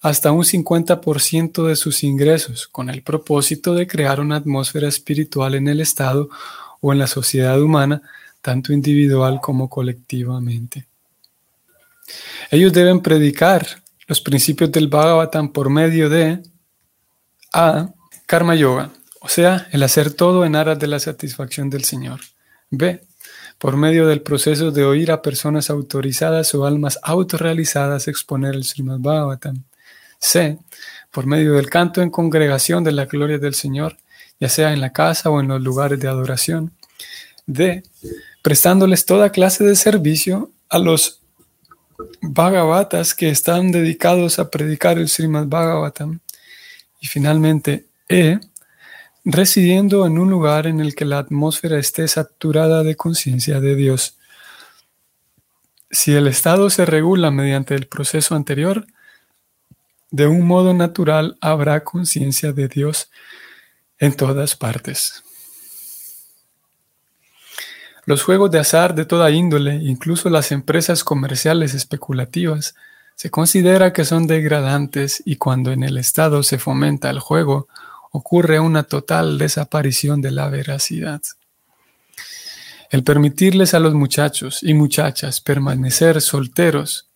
hasta 0.00 0.32
un 0.32 0.44
50% 0.44 1.66
de 1.66 1.76
sus 1.76 2.02
ingresos 2.02 2.66
con 2.66 2.88
el 2.88 3.02
propósito 3.02 3.74
de 3.74 3.86
crear 3.86 4.20
una 4.20 4.36
atmósfera 4.36 4.88
espiritual 4.88 5.54
en 5.54 5.68
el 5.68 5.82
Estado 5.82 6.30
o 6.80 6.94
en 6.94 6.98
la 6.98 7.06
sociedad 7.06 7.60
humana, 7.60 8.00
tanto 8.40 8.72
individual 8.72 9.38
como 9.42 9.68
colectivamente. 9.68 10.86
Ellos 12.50 12.72
deben 12.72 13.00
predicar 13.00 13.66
los 14.06 14.22
principios 14.22 14.72
del 14.72 14.88
Bhagavatam 14.88 15.52
por 15.52 15.68
medio 15.68 16.08
de 16.08 16.42
A. 17.52 17.90
Karma 18.26 18.54
Yoga 18.54 18.90
O 19.20 19.28
sea, 19.28 19.68
el 19.70 19.82
hacer 19.82 20.12
todo 20.12 20.44
en 20.44 20.56
aras 20.56 20.78
de 20.78 20.86
la 20.86 20.98
satisfacción 20.98 21.68
del 21.68 21.84
Señor. 21.84 22.20
B. 22.70 23.02
Por 23.58 23.76
medio 23.76 24.06
del 24.06 24.22
proceso 24.22 24.70
de 24.70 24.84
oír 24.84 25.12
a 25.12 25.20
personas 25.20 25.68
autorizadas 25.68 26.54
o 26.54 26.64
almas 26.64 26.98
autorrealizadas 27.02 28.08
exponer 28.08 28.54
el 28.54 28.64
Srimad 28.64 28.98
Bhagavatam. 28.98 29.62
C. 30.18 30.58
Por 31.10 31.26
medio 31.26 31.54
del 31.54 31.68
canto 31.68 32.00
en 32.00 32.08
congregación 32.08 32.82
de 32.82 32.92
la 32.92 33.04
gloria 33.04 33.38
del 33.38 33.54
Señor, 33.54 33.98
ya 34.40 34.48
sea 34.48 34.72
en 34.72 34.80
la 34.80 34.92
casa 34.92 35.28
o 35.28 35.40
en 35.40 35.48
los 35.48 35.60
lugares 35.60 36.00
de 36.00 36.08
adoración. 36.08 36.72
D. 37.44 37.82
Prestándoles 38.40 39.04
toda 39.04 39.30
clase 39.30 39.64
de 39.64 39.76
servicio 39.76 40.50
a 40.70 40.78
los 40.78 41.20
Bhagavatas 42.22 43.14
que 43.14 43.28
están 43.28 43.70
dedicados 43.70 44.38
a 44.38 44.50
predicar 44.50 44.96
el 44.96 45.10
Srimad 45.10 45.46
Bhagavatam. 45.46 46.20
Y 47.00 47.06
finalmente, 47.06 47.86
E 48.08 48.40
residiendo 49.24 50.06
en 50.06 50.18
un 50.18 50.30
lugar 50.30 50.66
en 50.66 50.80
el 50.80 50.94
que 50.94 51.04
la 51.04 51.18
atmósfera 51.18 51.78
esté 51.78 52.08
saturada 52.08 52.82
de 52.82 52.96
conciencia 52.96 53.60
de 53.60 53.74
Dios. 53.74 54.16
Si 55.90 56.14
el 56.14 56.26
estado 56.26 56.70
se 56.70 56.86
regula 56.86 57.30
mediante 57.30 57.74
el 57.74 57.86
proceso 57.86 58.34
anterior, 58.34 58.86
de 60.10 60.26
un 60.26 60.46
modo 60.46 60.74
natural 60.74 61.36
habrá 61.40 61.84
conciencia 61.84 62.52
de 62.52 62.68
Dios 62.68 63.10
en 63.98 64.14
todas 64.16 64.56
partes. 64.56 65.22
Los 68.06 68.22
juegos 68.22 68.50
de 68.50 68.58
azar 68.58 68.94
de 68.94 69.04
toda 69.04 69.30
índole, 69.30 69.74
incluso 69.74 70.30
las 70.30 70.50
empresas 70.52 71.04
comerciales 71.04 71.74
especulativas, 71.74 72.74
se 73.14 73.30
considera 73.30 73.92
que 73.92 74.04
son 74.04 74.26
degradantes 74.26 75.22
y 75.26 75.36
cuando 75.36 75.72
en 75.72 75.82
el 75.82 75.98
Estado 75.98 76.42
se 76.42 76.58
fomenta 76.58 77.10
el 77.10 77.20
juego 77.20 77.68
ocurre 78.10 78.60
una 78.60 78.82
total 78.82 79.38
desaparición 79.38 80.20
de 80.20 80.30
la 80.30 80.48
veracidad. 80.48 81.22
El 82.90 83.04
permitirles 83.04 83.74
a 83.74 83.78
los 83.78 83.94
muchachos 83.94 84.62
y 84.62 84.74
muchachas 84.74 85.40
permanecer 85.40 86.20
solteros 86.20 87.08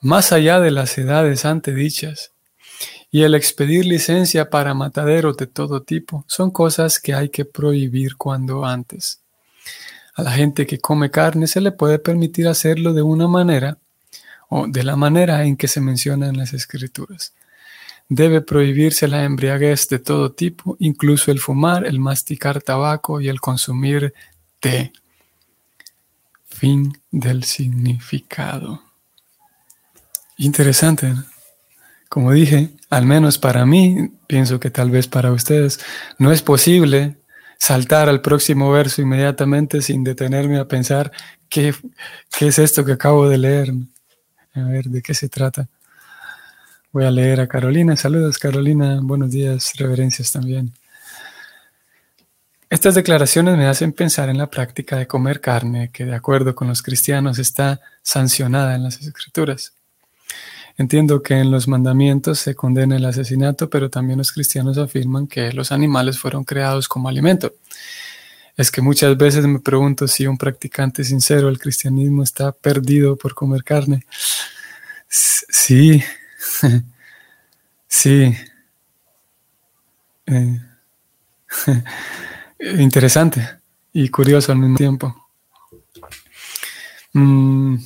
más 0.00 0.32
allá 0.32 0.60
de 0.60 0.70
las 0.70 0.96
edades 0.96 1.44
antedichas 1.44 2.32
y 3.10 3.22
el 3.22 3.34
expedir 3.34 3.84
licencia 3.84 4.48
para 4.48 4.74
mataderos 4.74 5.36
de 5.36 5.46
todo 5.46 5.82
tipo 5.82 6.24
son 6.28 6.50
cosas 6.50 7.00
que 7.00 7.14
hay 7.14 7.30
que 7.30 7.44
prohibir 7.44 8.16
cuando 8.16 8.64
antes. 8.64 9.20
A 10.14 10.22
la 10.22 10.32
gente 10.32 10.66
que 10.66 10.78
come 10.78 11.10
carne 11.10 11.46
se 11.46 11.60
le 11.60 11.72
puede 11.72 11.98
permitir 11.98 12.48
hacerlo 12.48 12.92
de 12.92 13.02
una 13.02 13.28
manera 13.28 13.78
o 14.48 14.66
de 14.66 14.82
la 14.82 14.96
manera 14.96 15.44
en 15.44 15.56
que 15.56 15.68
se 15.68 15.80
menciona 15.80 16.28
en 16.28 16.36
las 16.36 16.54
escrituras. 16.54 17.34
Debe 18.08 18.40
prohibirse 18.40 19.06
la 19.06 19.24
embriaguez 19.24 19.88
de 19.88 19.98
todo 19.98 20.32
tipo, 20.32 20.76
incluso 20.78 21.30
el 21.30 21.40
fumar, 21.40 21.86
el 21.86 22.00
masticar 22.00 22.62
tabaco 22.62 23.20
y 23.20 23.28
el 23.28 23.40
consumir 23.40 24.14
té. 24.60 24.92
Fin 26.46 26.98
del 27.10 27.44
significado. 27.44 28.82
Interesante. 30.38 31.14
Como 32.08 32.32
dije, 32.32 32.70
al 32.88 33.04
menos 33.04 33.36
para 33.38 33.66
mí, 33.66 34.12
pienso 34.26 34.58
que 34.58 34.70
tal 34.70 34.90
vez 34.90 35.06
para 35.06 35.30
ustedes, 35.32 35.78
no 36.18 36.32
es 36.32 36.40
posible 36.42 37.18
saltar 37.58 38.08
al 38.08 38.22
próximo 38.22 38.70
verso 38.70 39.02
inmediatamente 39.02 39.82
sin 39.82 40.04
detenerme 40.04 40.58
a 40.58 40.68
pensar 40.68 41.12
qué, 41.48 41.74
qué 42.36 42.48
es 42.48 42.58
esto 42.58 42.84
que 42.84 42.92
acabo 42.92 43.28
de 43.28 43.38
leer. 43.38 43.72
A 44.54 44.62
ver, 44.62 44.86
¿de 44.86 45.02
qué 45.02 45.12
se 45.12 45.28
trata? 45.28 45.68
Voy 46.90 47.04
a 47.04 47.10
leer 47.10 47.40
a 47.40 47.46
Carolina. 47.46 47.96
Saludos, 47.96 48.38
Carolina. 48.38 49.00
Buenos 49.02 49.30
días, 49.30 49.72
reverencias 49.76 50.32
también. 50.32 50.72
Estas 52.70 52.94
declaraciones 52.94 53.58
me 53.58 53.66
hacen 53.66 53.92
pensar 53.92 54.30
en 54.30 54.38
la 54.38 54.48
práctica 54.48 54.96
de 54.96 55.06
comer 55.06 55.42
carne, 55.42 55.90
que 55.92 56.06
de 56.06 56.14
acuerdo 56.14 56.54
con 56.54 56.66
los 56.66 56.80
cristianos 56.80 57.38
está 57.38 57.80
sancionada 58.02 58.74
en 58.74 58.84
las 58.84 59.00
escrituras. 59.02 59.74
Entiendo 60.78 61.22
que 61.22 61.34
en 61.34 61.50
los 61.50 61.68
mandamientos 61.68 62.38
se 62.38 62.54
condena 62.54 62.96
el 62.96 63.04
asesinato, 63.04 63.68
pero 63.68 63.90
también 63.90 64.16
los 64.16 64.32
cristianos 64.32 64.78
afirman 64.78 65.26
que 65.26 65.52
los 65.52 65.72
animales 65.72 66.18
fueron 66.18 66.44
creados 66.44 66.88
como 66.88 67.10
alimento. 67.10 67.52
Es 68.56 68.70
que 68.70 68.80
muchas 68.80 69.14
veces 69.18 69.46
me 69.46 69.58
pregunto 69.58 70.08
si 70.08 70.26
un 70.26 70.38
practicante 70.38 71.04
sincero 71.04 71.48
del 71.48 71.58
cristianismo 71.58 72.22
está 72.22 72.52
perdido 72.52 73.16
por 73.16 73.34
comer 73.34 73.62
carne. 73.62 74.06
Sí, 75.08 76.02
sí. 77.88 78.34
Eh, 80.26 80.60
interesante 82.78 83.60
y 83.92 84.08
curioso 84.08 84.52
al 84.52 84.58
mismo 84.58 84.76
tiempo. 84.76 85.30
Mm, 87.12 87.76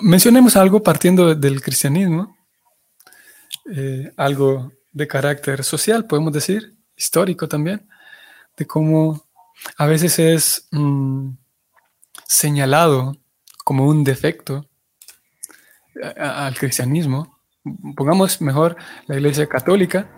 mencionemos 0.00 0.56
algo 0.56 0.82
partiendo 0.82 1.34
del 1.34 1.60
cristianismo, 1.60 2.36
eh, 3.74 4.12
algo 4.16 4.72
de 4.92 5.08
carácter 5.08 5.64
social, 5.64 6.06
podemos 6.06 6.32
decir, 6.32 6.76
histórico 6.96 7.48
también, 7.48 7.88
de 8.56 8.66
cómo 8.66 9.24
a 9.76 9.86
veces 9.86 10.18
es 10.18 10.68
mm, 10.70 11.30
señalado 12.26 13.16
como 13.64 13.86
un 13.86 14.04
defecto 14.04 14.64
al 16.16 16.56
cristianismo 16.56 17.37
pongamos 17.94 18.40
mejor 18.40 18.76
la 19.06 19.16
Iglesia 19.16 19.46
Católica 19.46 20.10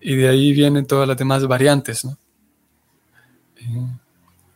y 0.00 0.16
de 0.16 0.28
ahí 0.28 0.52
vienen 0.52 0.86
todas 0.86 1.06
las 1.06 1.16
demás 1.16 1.46
variantes. 1.46 2.04
Eh, 3.56 3.86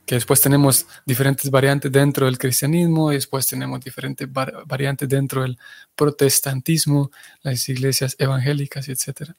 que 0.06 0.16
después 0.16 0.40
tenemos 0.40 0.87
diferentes 1.06 1.50
variantes 1.50 1.90
dentro 1.90 2.26
del 2.26 2.37
cristianismo 2.37 3.10
y 3.10 3.14
después 3.14 3.46
tenemos 3.46 3.82
diferentes 3.82 4.28
variantes 4.30 5.08
dentro 5.08 5.42
del 5.42 5.58
protestantismo, 5.96 7.10
las 7.42 7.68
iglesias 7.68 8.14
evangélicas, 8.18 8.88
etc. 8.88 9.30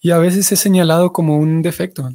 Y 0.00 0.10
a 0.10 0.18
veces 0.18 0.50
es 0.50 0.58
señalado 0.58 1.12
como 1.12 1.38
un 1.38 1.62
defecto, 1.62 2.10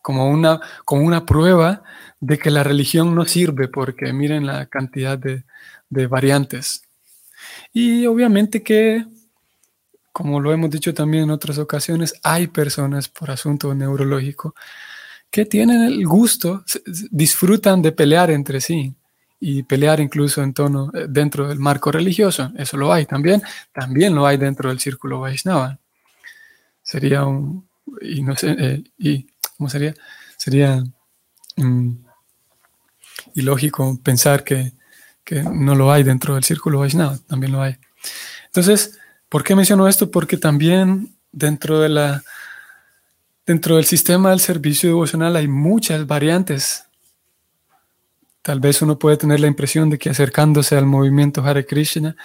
como 0.00 0.30
una, 0.30 0.60
como 0.86 1.02
una 1.02 1.26
prueba 1.26 1.82
de 2.18 2.38
que 2.38 2.50
la 2.50 2.64
religión 2.64 3.14
no 3.14 3.26
sirve 3.26 3.68
porque 3.68 4.12
miren 4.14 4.46
la 4.46 4.66
cantidad 4.66 5.18
de 5.18 6.06
variantes 6.06 6.87
y 7.72 8.06
obviamente 8.06 8.62
que, 8.62 9.04
como 10.12 10.40
lo 10.40 10.52
hemos 10.52 10.70
dicho 10.70 10.94
también 10.94 11.24
en 11.24 11.30
otras 11.30 11.58
ocasiones, 11.58 12.14
hay 12.22 12.46
personas 12.48 13.08
por 13.08 13.30
asunto 13.30 13.74
neurológico 13.74 14.54
que 15.30 15.44
tienen 15.44 15.82
el 15.82 16.06
gusto, 16.06 16.64
disfrutan 17.10 17.82
de 17.82 17.92
pelear 17.92 18.30
entre 18.30 18.60
sí 18.60 18.94
y 19.40 19.62
pelear 19.62 20.00
incluso 20.00 20.42
en 20.42 20.52
tono 20.52 20.90
eh, 20.94 21.06
dentro 21.08 21.48
del 21.48 21.58
marco 21.58 21.92
religioso. 21.92 22.50
Eso 22.56 22.76
lo 22.76 22.92
hay 22.92 23.06
también. 23.06 23.42
También 23.72 24.14
lo 24.14 24.26
hay 24.26 24.36
dentro 24.36 24.70
del 24.70 24.80
círculo 24.80 25.20
Vaishnava. 25.20 25.78
Sería 26.82 27.24
un, 27.24 27.68
y 28.00 28.22
no 28.22 28.34
sé, 28.36 28.56
eh, 28.58 28.84
y, 28.98 29.26
¿cómo 29.56 29.68
sería? 29.68 29.94
Sería 30.36 30.82
mm, 31.56 31.90
ilógico 33.34 33.98
pensar 34.02 34.42
que 34.44 34.72
que 35.28 35.42
no 35.42 35.74
lo 35.74 35.92
hay 35.92 36.04
dentro 36.04 36.36
del 36.36 36.44
círculo 36.44 36.78
Vaishnava, 36.78 37.18
también 37.26 37.52
lo 37.52 37.60
hay. 37.60 37.76
Entonces, 38.46 38.98
¿por 39.28 39.44
qué 39.44 39.54
menciono 39.54 39.86
esto? 39.86 40.10
Porque 40.10 40.38
también 40.38 41.14
dentro, 41.32 41.80
de 41.80 41.90
la, 41.90 42.22
dentro 43.44 43.76
del 43.76 43.84
sistema 43.84 44.30
del 44.30 44.40
servicio 44.40 44.88
devocional 44.88 45.36
hay 45.36 45.46
muchas 45.46 46.06
variantes. 46.06 46.86
Tal 48.40 48.58
vez 48.58 48.80
uno 48.80 48.98
puede 48.98 49.18
tener 49.18 49.38
la 49.40 49.48
impresión 49.48 49.90
de 49.90 49.98
que 49.98 50.08
acercándose 50.08 50.78
al 50.78 50.86
movimiento 50.86 51.44
Hare 51.44 51.66
Krishna, 51.66 52.16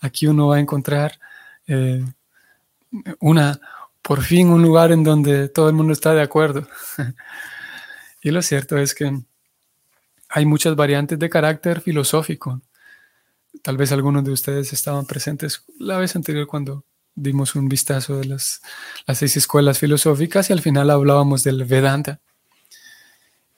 aquí 0.00 0.26
uno 0.26 0.48
va 0.48 0.56
a 0.56 0.60
encontrar 0.60 1.16
eh, 1.68 2.04
una, 3.20 3.60
por 4.02 4.22
fin, 4.22 4.48
un 4.48 4.62
lugar 4.62 4.90
en 4.90 5.04
donde 5.04 5.48
todo 5.48 5.68
el 5.68 5.76
mundo 5.76 5.92
está 5.92 6.12
de 6.12 6.22
acuerdo. 6.22 6.66
y 8.20 8.32
lo 8.32 8.42
cierto 8.42 8.78
es 8.78 8.96
que 8.96 9.22
hay 10.28 10.46
muchas 10.46 10.76
variantes 10.76 11.18
de 11.18 11.30
carácter 11.30 11.80
filosófico. 11.80 12.60
Tal 13.62 13.76
vez 13.76 13.92
algunos 13.92 14.24
de 14.24 14.32
ustedes 14.32 14.72
estaban 14.72 15.06
presentes 15.06 15.64
la 15.78 15.98
vez 15.98 16.14
anterior 16.16 16.46
cuando 16.46 16.84
dimos 17.14 17.54
un 17.54 17.68
vistazo 17.68 18.18
de 18.18 18.26
las, 18.26 18.60
las 19.06 19.18
seis 19.18 19.36
escuelas 19.36 19.78
filosóficas 19.78 20.50
y 20.50 20.52
al 20.52 20.60
final 20.60 20.90
hablábamos 20.90 21.42
del 21.42 21.64
Vedanta. 21.64 22.20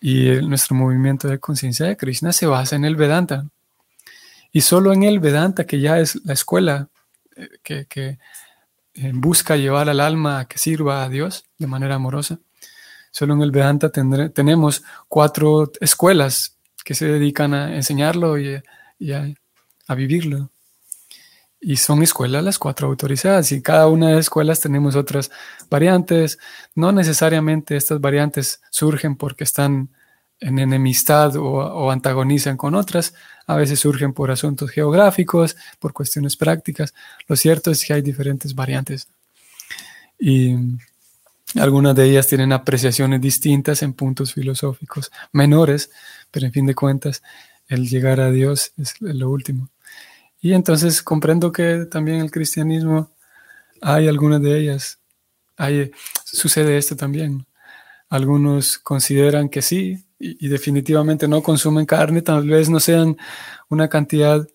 Y 0.00 0.30
nuestro 0.42 0.74
movimiento 0.74 1.28
de 1.28 1.38
conciencia 1.38 1.86
de 1.86 1.96
Krishna 1.96 2.32
se 2.32 2.46
basa 2.46 2.76
en 2.76 2.84
el 2.84 2.96
Vedanta. 2.96 3.46
Y 4.52 4.62
solo 4.62 4.92
en 4.92 5.02
el 5.02 5.20
Vedanta, 5.20 5.66
que 5.66 5.80
ya 5.80 5.98
es 5.98 6.24
la 6.24 6.32
escuela 6.32 6.88
eh, 7.36 7.48
que, 7.62 7.86
que 7.86 8.18
eh, 8.94 9.12
busca 9.14 9.56
llevar 9.56 9.88
al 9.88 10.00
alma 10.00 10.40
a 10.40 10.44
que 10.46 10.58
sirva 10.58 11.04
a 11.04 11.08
Dios 11.08 11.44
de 11.58 11.66
manera 11.66 11.96
amorosa, 11.96 12.38
solo 13.10 13.34
en 13.34 13.42
el 13.42 13.50
Vedanta 13.50 13.90
tenemos 13.90 14.82
cuatro 15.08 15.70
escuelas 15.80 16.56
que 16.84 16.94
se 16.94 17.06
dedican 17.06 17.54
a 17.54 17.76
enseñarlo 17.76 18.38
y, 18.38 18.54
a, 19.12 19.94
vivirlo. 19.94 20.50
y 21.60 21.76
son 21.76 22.02
escuelas 22.02 22.44
las 22.44 22.58
cuatro 22.58 22.88
autorizadas 22.88 23.52
y 23.52 23.60
cada 23.62 23.88
una 23.88 24.08
de 24.08 24.14
las 24.14 24.26
escuelas 24.26 24.60
tenemos 24.60 24.96
otras 24.96 25.30
variantes. 25.68 26.38
No 26.74 26.92
necesariamente 26.92 27.76
estas 27.76 28.00
variantes 28.00 28.60
surgen 28.70 29.16
porque 29.16 29.44
están 29.44 29.90
en 30.40 30.58
enemistad 30.58 31.36
o, 31.36 31.90
antagonizan 31.90 32.56
con 32.56 32.74
otras. 32.74 33.14
A 33.46 33.56
veces 33.56 33.80
surgen 33.80 34.12
por 34.12 34.30
asuntos 34.30 34.70
geográficos, 34.70 35.56
por 35.78 35.92
cuestiones 35.92 36.36
prácticas. 36.36 36.94
Lo 37.28 37.36
cierto 37.36 37.70
es 37.70 37.84
que 37.84 37.92
hay 37.92 38.02
diferentes 38.02 38.54
variantes. 38.54 39.08
Y 40.18 40.54
algunas 41.56 41.94
de 41.94 42.04
ellas 42.04 42.26
tienen 42.26 42.52
apreciaciones 42.52 43.20
distintas 43.20 43.82
en 43.82 43.92
puntos 43.92 44.32
filosóficos 44.34 45.10
menores, 45.32 45.90
pero 46.30 46.46
en 46.46 46.52
fin 46.52 46.66
de 46.66 46.74
cuentas, 46.74 47.22
el 47.68 47.88
llegar 47.88 48.20
a 48.20 48.30
Dios 48.30 48.72
es 48.76 49.00
lo 49.00 49.30
último. 49.30 49.70
Y 50.40 50.54
entonces 50.54 51.02
comprendo 51.02 51.52
que 51.52 51.86
también 51.86 52.20
el 52.20 52.30
cristianismo 52.30 53.10
hay 53.80 54.08
algunas 54.08 54.40
de 54.42 54.58
ellas. 54.58 54.98
Hay, 55.56 55.92
sucede 56.24 56.78
esto 56.78 56.96
también. 56.96 57.46
Algunos 58.08 58.78
consideran 58.78 59.48
que 59.48 59.62
sí 59.62 60.04
y, 60.18 60.48
definitivamente 60.48 61.28
no 61.28 61.42
consumen 61.42 61.86
carne, 61.86 62.22
tal 62.22 62.46
vez 62.46 62.68
no 62.68 62.80
sean 62.80 63.16
una 63.68 63.88
cantidad 63.88 64.46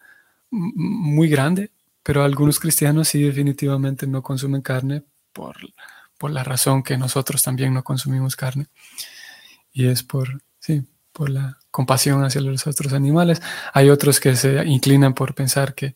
muy 0.51 1.29
grande, 1.29 1.71
pero 2.03 2.23
algunos 2.23 2.59
cristianos 2.59 3.09
sí 3.09 3.21
definitivamente 3.23 4.07
no 4.07 4.21
consumen 4.21 4.61
carne 4.61 5.03
por, 5.33 5.55
por 6.17 6.31
la 6.31 6.43
razón 6.43 6.83
que 6.83 6.97
nosotros 6.97 7.41
también 7.43 7.73
no 7.73 7.83
consumimos 7.83 8.35
carne. 8.35 8.67
Y 9.73 9.87
es 9.87 10.03
por, 10.03 10.41
sí, 10.59 10.83
por 11.11 11.29
la 11.29 11.57
compasión 11.75 12.23
hacia 12.23 12.39
los 12.39 12.65
otros 12.67 12.93
animales. 12.93 13.41
Hay 13.73 13.89
otros 13.89 14.21
que 14.21 14.37
se 14.37 14.63
inclinan 14.65 15.13
por 15.13 15.35
pensar 15.35 15.75
que, 15.75 15.93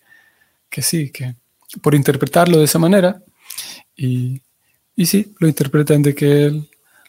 que 0.69 0.81
sí, 0.81 1.09
que 1.09 1.35
por 1.81 1.95
interpretarlo 1.95 2.57
de 2.57 2.65
esa 2.65 2.79
manera. 2.79 3.23
Y, 3.95 4.41
y 4.93 5.05
sí, 5.05 5.33
lo 5.39 5.47
interpretan 5.47 6.01
de 6.01 6.13
que 6.13 6.61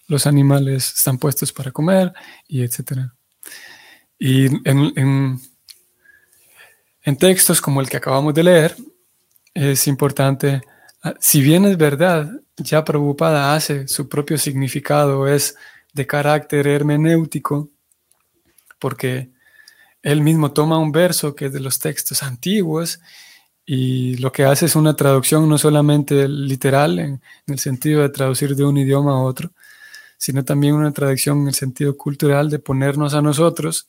los 0.07 0.25
animales 0.25 0.95
están 0.99 1.19
puestos 1.19 1.53
para 1.53 1.73
comer 1.73 2.13
y 2.47 2.63
etcétera. 2.63 3.13
Y 4.17 4.47
en, 4.47 4.93
en, 4.95 5.41
en 7.03 7.17
textos 7.17 7.61
como 7.61 7.81
el 7.81 7.89
que 7.89 7.97
acabamos 7.97 8.35
de 8.35 8.45
leer, 8.45 8.77
es 9.53 9.89
importante, 9.89 10.61
ah, 11.03 11.15
si 11.19 11.41
bien 11.41 11.65
es 11.65 11.77
verdad, 11.77 12.31
ya 12.57 12.85
preocupada 12.85 13.53
hace 13.53 13.89
su 13.89 14.09
propio 14.09 14.39
significado, 14.39 15.27
es 15.27 15.57
de 15.93 16.07
carácter 16.07 16.69
hermenéutico, 16.69 17.71
porque 18.81 19.31
él 20.03 20.23
mismo 20.23 20.53
toma 20.53 20.79
un 20.79 20.93
verso 20.93 21.35
que 21.35 21.47
es 21.47 21.53
de 21.53 21.61
los 21.61 21.79
textos 21.79 22.23
antiguos 22.23 23.01
y 23.67 24.17
lo 24.17 24.33
que 24.33 24.45
hace 24.45 24.67
es 24.67 24.75
una 24.75 24.97
traducción 24.97 25.49
no 25.49 25.59
solamente 25.59 26.27
literal 26.27 26.99
en, 26.99 27.23
el 27.47 27.59
sentido 27.59 28.03
de 28.03 28.09
traducir 28.09 28.57
de 28.57 28.65
un 28.65 28.79
idioma 28.79 29.13
a 29.13 29.23
otro, 29.23 29.51
sino 30.17 30.45
también 30.45 30.75
una 30.75 30.93
traducción 30.93 31.43
en 31.43 31.49
el 31.49 31.55
sentido 31.55 31.97
cultural 31.97 32.51
de 32.51 32.59
ponernos 32.59 33.15
a 33.15 33.23
nosotros 33.23 33.89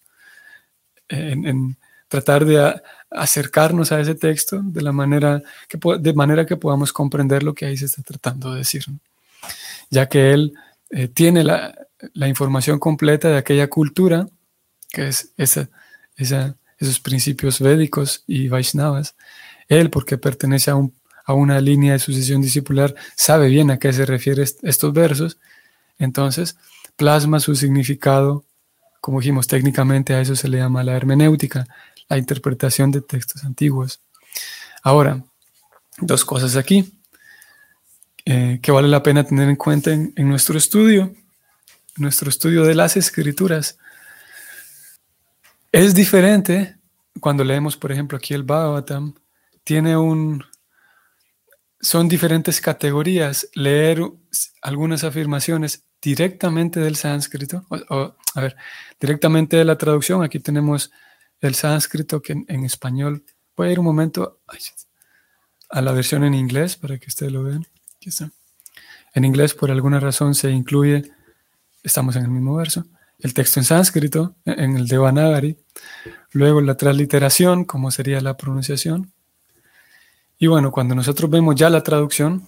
en, 1.07 1.77
tratar 2.07 2.45
de 2.45 2.81
acercarnos 3.09 3.91
a 3.91 4.01
ese 4.01 4.15
texto 4.15 4.61
de 4.61 4.81
la 4.81 4.91
manera 4.91 5.41
que 5.67 5.79
de 5.99 6.13
manera 6.13 6.45
que 6.45 6.57
podamos 6.57 6.91
comprender 6.91 7.41
lo 7.41 7.53
que 7.53 7.65
ahí 7.65 7.77
se 7.77 7.85
está 7.85 8.01
tratando 8.01 8.51
de 8.51 8.59
decir, 8.59 8.83
ya 9.89 10.07
que 10.07 10.31
él 10.31 10.53
eh, 10.89 11.07
tiene 11.07 11.43
la 11.43 12.27
información 12.27 12.79
completa 12.79 13.29
de 13.29 13.37
aquella 13.37 13.69
cultura 13.69 14.27
que 14.91 15.07
es 15.07 15.31
esa, 15.37 15.69
esos 16.77 16.99
principios 16.99 17.59
védicos 17.59 18.23
y 18.27 18.47
Vaishnavas, 18.47 19.15
él, 19.67 19.89
porque 19.89 20.17
pertenece 20.17 20.71
a, 20.71 20.75
un, 20.75 20.93
a, 21.25 21.33
una 21.33 21.61
línea 21.61 21.93
de 21.93 21.99
sucesión 21.99 22.41
discipular, 22.41 22.93
sabe 23.15 23.47
bien 23.47 23.71
a 23.71 23.77
qué 23.77 23.93
se 23.93 24.05
refieren 24.05 24.45
estos 24.61 24.93
versos, 24.93 25.37
entonces 25.97 26.57
plasma 26.95 27.39
su 27.39 27.55
significado, 27.55 28.43
como 28.99 29.19
dijimos 29.19 29.47
técnicamente, 29.47 30.13
a 30.13 30.21
eso 30.21 30.35
se 30.35 30.47
le 30.47 30.57
llama 30.57 30.83
la 30.83 30.95
hermenéutica, 30.95 31.65
la 32.09 32.17
interpretación 32.17 32.91
de 32.91 33.01
textos 33.01 33.43
antiguos. 33.45 34.01
Ahora, 34.83 35.23
dos 35.99 36.25
cosas 36.25 36.55
aquí 36.55 36.93
eh, 38.25 38.59
que 38.61 38.71
vale 38.71 38.87
la 38.87 39.01
pena 39.01 39.23
tener 39.23 39.49
en 39.49 39.55
cuenta 39.55 39.91
en, 39.91 40.13
en 40.15 40.27
nuestro 40.27 40.57
estudio, 40.57 41.13
nuestro 41.95 42.29
estudio 42.29 42.63
de 42.63 42.75
las 42.75 42.97
escrituras. 42.97 43.77
Es 45.71 45.95
diferente 45.95 46.75
cuando 47.19 47.43
leemos, 47.43 47.77
por 47.77 47.91
ejemplo, 47.91 48.17
aquí 48.17 48.33
el 48.33 48.43
Bhagavatam, 48.43 49.13
tiene 49.63 49.97
un... 49.97 50.43
Son 51.79 52.07
diferentes 52.07 52.61
categorías. 52.61 53.47
Leer 53.53 54.01
algunas 54.61 55.03
afirmaciones 55.03 55.85
directamente 56.01 56.79
del 56.79 56.95
sánscrito, 56.95 57.65
o, 57.69 58.15
a 58.35 58.41
ver, 58.41 58.55
directamente 58.99 59.57
de 59.57 59.65
la 59.65 59.77
traducción. 59.77 60.23
Aquí 60.23 60.39
tenemos 60.39 60.91
el 61.39 61.55
sánscrito 61.55 62.21
que 62.21 62.33
en, 62.33 62.65
español. 62.65 63.23
Voy 63.55 63.69
a 63.69 63.71
ir 63.71 63.79
un 63.79 63.85
momento 63.85 64.41
a 65.69 65.81
la 65.81 65.91
versión 65.91 66.23
en 66.23 66.33
inglés 66.33 66.75
para 66.75 66.97
que 66.97 67.07
ustedes 67.07 67.31
lo 67.31 67.43
vean. 67.43 67.65
Aquí 67.95 68.09
está. 68.09 68.31
En 69.13 69.25
inglés, 69.25 69.53
por 69.53 69.71
alguna 69.71 69.99
razón, 69.99 70.35
se 70.35 70.51
incluye, 70.51 71.11
estamos 71.83 72.15
en 72.15 72.23
el 72.23 72.29
mismo 72.29 72.55
verso, 72.55 72.85
el 73.19 73.33
texto 73.33 73.59
en 73.59 73.65
sánscrito, 73.65 74.35
en 74.45 74.77
el 74.77 74.87
Devanagari, 74.87 75.57
luego 76.31 76.61
la 76.61 76.75
transliteración, 76.75 77.65
como 77.65 77.91
sería 77.91 78.21
la 78.21 78.37
pronunciación. 78.37 79.11
Y 80.37 80.47
bueno, 80.47 80.71
cuando 80.71 80.95
nosotros 80.95 81.29
vemos 81.29 81.55
ya 81.55 81.69
la 81.69 81.83
traducción, 81.83 82.47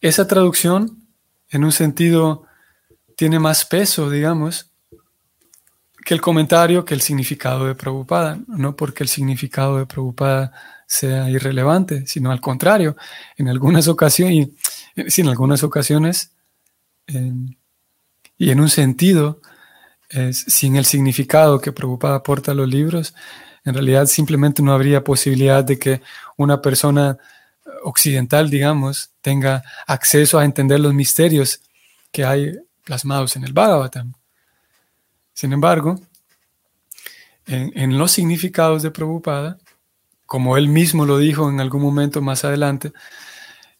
esa 0.00 0.26
traducción, 0.26 1.06
en 1.50 1.64
un 1.64 1.72
sentido, 1.72 2.44
tiene 3.16 3.38
más 3.38 3.64
peso, 3.64 4.08
digamos, 4.08 4.70
que 6.04 6.14
el 6.14 6.20
comentario, 6.20 6.84
que 6.84 6.94
el 6.94 7.00
significado 7.00 7.66
de 7.66 7.74
Prabhupada. 7.74 8.38
No 8.46 8.76
porque 8.76 9.02
el 9.02 9.08
significado 9.08 9.78
de 9.78 9.86
Prabhupada 9.86 10.52
sea 10.86 11.28
irrelevante, 11.28 12.06
sino 12.06 12.30
al 12.30 12.40
contrario, 12.40 12.96
en 13.36 13.48
algunas 13.48 13.86
ocasiones, 13.88 14.48
sí, 15.08 15.20
en 15.20 15.28
algunas 15.28 15.62
ocasiones, 15.62 16.32
y 17.06 18.50
en 18.50 18.60
un 18.60 18.68
sentido, 18.70 19.40
sin 20.32 20.76
el 20.76 20.84
significado 20.84 21.60
que 21.60 21.72
Prabhupada 21.72 22.16
aporta 22.16 22.52
a 22.52 22.54
los 22.54 22.68
libros, 22.68 23.14
en 23.64 23.74
realidad 23.74 24.06
simplemente 24.06 24.62
no 24.62 24.72
habría 24.72 25.04
posibilidad 25.04 25.62
de 25.62 25.78
que 25.78 26.02
una 26.36 26.60
persona 26.60 27.18
occidental, 27.84 28.50
digamos, 28.50 29.10
tenga 29.20 29.62
acceso 29.86 30.38
a 30.38 30.44
entender 30.44 30.80
los 30.80 30.94
misterios 30.94 31.60
que 32.10 32.24
hay 32.24 32.54
plasmados 32.84 33.36
en 33.36 33.44
el 33.44 33.52
Bhagavatam. 33.52 34.14
Sin 35.32 35.52
embargo, 35.52 36.00
en, 37.46 37.72
en 37.74 37.98
los 37.98 38.12
significados 38.12 38.82
de 38.82 38.90
Prabhupada, 38.90 39.58
como 40.26 40.56
él 40.56 40.68
mismo 40.68 41.06
lo 41.06 41.18
dijo 41.18 41.48
en 41.48 41.60
algún 41.60 41.82
momento 41.82 42.20
más 42.20 42.44
adelante, 42.44 42.92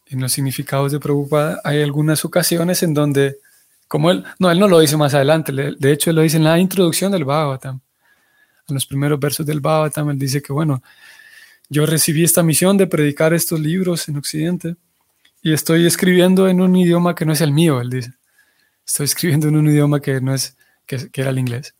en 0.07 0.19
los 0.19 0.31
significados 0.31 0.91
de 0.91 0.99
Prabhupada 0.99 1.61
hay 1.63 1.81
algunas 1.81 2.25
ocasiones 2.25 2.83
en 2.83 2.93
donde 2.93 3.37
como 3.91 4.09
él, 4.09 4.23
no, 4.39 4.49
él 4.49 4.57
no 4.57 4.69
lo 4.69 4.79
dice 4.79 4.95
más 4.95 5.13
adelante, 5.13 5.51
de 5.51 5.91
hecho 5.91 6.11
él 6.11 6.15
lo 6.15 6.21
dice 6.21 6.37
en 6.37 6.45
la 6.45 6.57
introducción 6.57 7.11
del 7.11 7.25
Bhagavatam. 7.25 7.81
En 8.69 8.73
los 8.73 8.85
primeros 8.85 9.19
versos 9.19 9.45
del 9.45 9.59
Bhagavatam 9.59 10.11
él 10.11 10.17
dice 10.17 10.41
que, 10.41 10.53
bueno, 10.53 10.81
yo 11.67 11.85
recibí 11.85 12.23
esta 12.23 12.41
misión 12.41 12.77
de 12.77 12.87
predicar 12.87 13.33
estos 13.33 13.59
libros 13.59 14.07
en 14.07 14.15
Occidente 14.15 14.77
y 15.41 15.51
estoy 15.51 15.85
escribiendo 15.85 16.47
en 16.47 16.61
un 16.61 16.73
idioma 16.73 17.15
que 17.15 17.25
no 17.25 17.33
es 17.33 17.41
el 17.41 17.51
mío, 17.51 17.81
él 17.81 17.89
dice. 17.89 18.13
Estoy 18.87 19.07
escribiendo 19.07 19.49
en 19.49 19.57
un 19.57 19.67
idioma 19.67 19.99
que 19.99 20.21
no 20.21 20.33
es, 20.33 20.55
que, 20.85 21.09
era 21.13 21.31
el 21.31 21.39
inglés. 21.39 21.75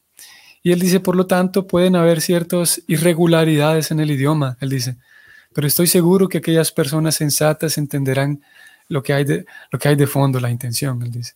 Y 0.64 0.74
él 0.74 0.82
dice, 0.82 1.00
por 1.00 1.16
lo 1.16 1.28
tanto, 1.28 1.66
pueden 1.66 1.96
haber 1.96 2.20
ciertas 2.20 2.82
irregularidades 2.88 3.90
en 3.90 4.02
el 4.02 4.12
idioma, 4.12 4.58
él 4.60 4.68
dice, 4.68 4.98
pero 5.54 5.66
estoy 5.66 5.88
seguro 5.88 6.28
que 6.28 6.40
aquellas 6.40 6.74
personas 6.74 7.16
sensatas 7.16 7.78
entenderán 7.78 8.44
lo 8.90 9.02
que 9.02 9.14
hay 9.14 9.24
de, 9.24 9.46
lo 9.72 9.80
que 9.80 9.88
hay 9.88 9.96
de 9.96 10.08
fondo, 10.08 10.42
la 10.42 10.52
intención, 10.52 11.02
él 11.04 11.12
dice 11.12 11.36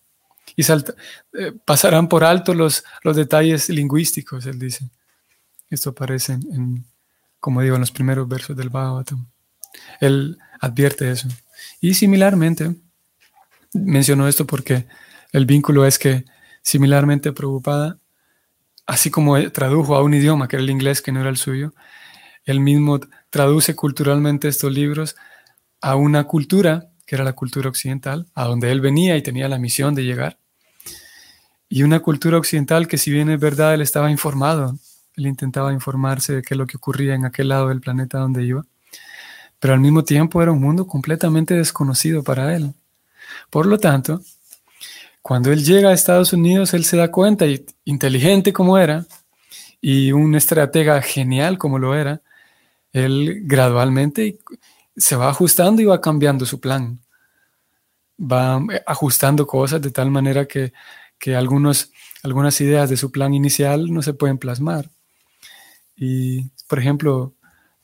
y 0.56 0.64
eh, 0.64 1.52
pasarán 1.66 2.08
por 2.08 2.24
alto 2.24 2.54
los, 2.54 2.84
los 3.04 3.16
detalles 3.16 3.70
lingüísticos, 3.70 4.46
él 4.46 4.58
dice. 4.58 4.90
Esto 5.70 5.90
aparece 5.90 6.34
en, 6.34 6.86
como 7.40 7.62
digo, 7.62 7.76
en 7.76 7.82
los 7.82 7.92
primeros 7.92 8.28
versos 8.28 8.56
del 8.56 8.70
Bhagavatam. 8.70 9.28
Él 10.00 10.38
advierte 10.60 11.12
eso. 11.12 11.28
Y 11.82 11.96
similarmente, 11.96 12.76
mencionó 13.74 14.28
esto 14.28 14.46
porque 14.46 14.88
el 15.32 15.46
vínculo 15.46 15.86
es 15.86 16.00
que 16.00 16.26
similarmente 16.62 17.34
preocupada, 17.34 18.00
así 18.86 19.12
como 19.12 19.52
tradujo 19.52 19.96
a 19.96 20.04
un 20.04 20.14
idioma 20.14 20.48
que 20.48 20.56
era 20.56 20.64
el 20.64 20.70
inglés, 20.70 21.02
que 21.02 21.12
no 21.12 21.20
era 21.20 21.30
el 21.30 21.38
suyo, 21.38 21.74
él 22.46 22.60
mismo 22.60 23.00
traduce 23.30 23.76
culturalmente 23.76 24.48
estos 24.48 24.72
libros 24.72 25.16
a 25.82 25.96
una 25.96 26.24
cultura 26.26 26.92
que 27.06 27.16
era 27.16 27.24
la 27.24 27.34
cultura 27.34 27.70
occidental, 27.70 28.28
a 28.34 28.46
donde 28.46 28.72
él 28.72 28.82
venía 28.82 29.18
y 29.18 29.22
tenía 29.22 29.48
la 29.48 29.60
misión 29.60 29.94
de 29.94 30.04
llegar 30.04 30.40
y 31.70 31.84
una 31.84 32.00
cultura 32.00 32.38
occidental 32.38 32.88
que 32.88 32.98
si 32.98 33.12
bien 33.12 33.30
es 33.30 33.40
verdad, 33.40 33.74
él 33.74 33.82
estaba 33.82 34.12
informado, 34.12 34.78
él 35.16 35.28
intentaba 35.28 35.74
informarse 35.74 36.34
de 36.34 36.42
qué 36.42 36.54
es 36.54 36.58
lo 36.58 36.68
que 36.68 36.78
ocurría 36.78 37.16
en 37.16 37.26
aquel 37.26 37.50
lado 37.50 37.70
del 37.70 37.82
planeta 37.82 38.20
donde 38.20 38.44
iba, 38.44 38.66
pero 39.60 39.74
al 39.74 39.80
mismo 39.80 40.04
tiempo 40.04 40.42
era 40.42 40.52
un 40.52 40.62
mundo 40.62 40.86
completamente 40.86 41.54
desconocido 41.54 42.24
para 42.24 42.56
él. 42.56 42.74
Por 43.50 43.66
lo 43.66 43.78
tanto, 43.78 44.22
cuando 45.22 45.52
él 45.52 45.64
llega 45.64 45.90
a 45.90 45.94
Estados 45.94 46.34
Unidos, 46.34 46.74
él 46.74 46.86
se 46.86 46.98
da 46.98 47.12
cuenta, 47.12 47.48
y 47.48 47.66
inteligente 47.86 48.54
como 48.54 48.78
era, 48.78 49.06
y 49.82 50.12
un 50.12 50.36
estratega 50.36 51.02
genial 51.02 51.58
como 51.58 51.80
lo 51.80 51.96
era, 51.96 52.22
él 52.94 53.42
gradualmente 53.44 54.38
se 54.96 55.16
va 55.16 55.30
ajustando 55.30 55.82
y 55.82 55.86
va 55.86 56.00
cambiando 56.00 56.46
su 56.46 56.60
plan. 56.60 57.00
Va 58.20 58.62
ajustando 58.86 59.46
cosas 59.46 59.82
de 59.82 59.92
tal 59.92 60.12
manera 60.12 60.46
que, 60.46 60.74
algunos, 61.36 61.92
algunas 62.24 62.60
ideas 62.62 62.90
de 62.90 62.98
su 62.98 63.12
plan 63.12 63.34
inicial 63.34 63.92
no 63.92 64.02
se 64.02 64.14
pueden 64.14 64.38
plasmar. 64.38 64.90
Y, 65.96 66.50
por 66.68 66.80
ejemplo, 66.80 67.34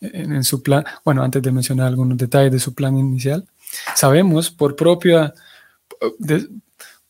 en, 0.02 0.44
su 0.44 0.62
plan, 0.62 0.84
bueno, 1.06 1.24
antes 1.24 1.42
de 1.42 1.52
mencionar 1.52 1.88
algunos 1.88 2.18
detalles 2.18 2.52
de 2.52 2.60
su 2.60 2.74
plan 2.74 2.98
inicial, 2.98 3.48
sabemos 3.96 4.50
por 4.50 4.76
propia, 4.76 5.34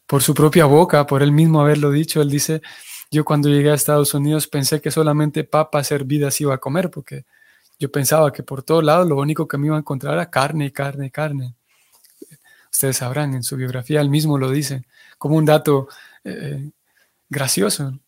por 0.05 0.21
su 0.21 0.33
propia 0.33 0.65
boca, 0.65 1.05
por 1.05 1.23
él 1.23 1.31
mismo 1.31 1.61
haberlo 1.61 1.91
dicho, 1.91 2.21
él 2.21 2.29
dice, 2.29 2.61
yo 3.09 3.25
cuando 3.25 3.49
llegué 3.49 3.71
a 3.71 3.75
Estados 3.75 4.13
Unidos 4.13 4.47
pensé 4.47 4.81
que 4.81 4.91
solamente 4.91 5.43
papas 5.43 5.91
hervidas 5.91 6.39
iba 6.41 6.53
a 6.55 6.59
comer, 6.59 6.89
porque 6.89 7.25
yo 7.79 7.91
pensaba 7.91 8.31
que 8.31 8.43
por 8.43 8.61
todos 8.61 8.83
lados 8.83 9.07
lo 9.07 9.17
único 9.17 9.47
que 9.47 9.57
me 9.57 9.67
iba 9.67 9.75
a 9.75 9.79
encontrar 9.79 10.13
era 10.13 10.29
carne, 10.29 10.71
carne, 10.71 11.11
carne. 11.11 11.55
Ustedes 12.71 12.97
sabrán, 12.97 13.33
en 13.33 13.43
su 13.43 13.55
biografía 13.55 14.01
él 14.01 14.09
mismo 14.09 14.37
lo 14.37 14.49
dice, 14.49 14.83
como 15.17 15.35
un 15.35 15.45
dato 15.45 15.87
eh, 16.23 16.71
gracioso. 17.29 17.99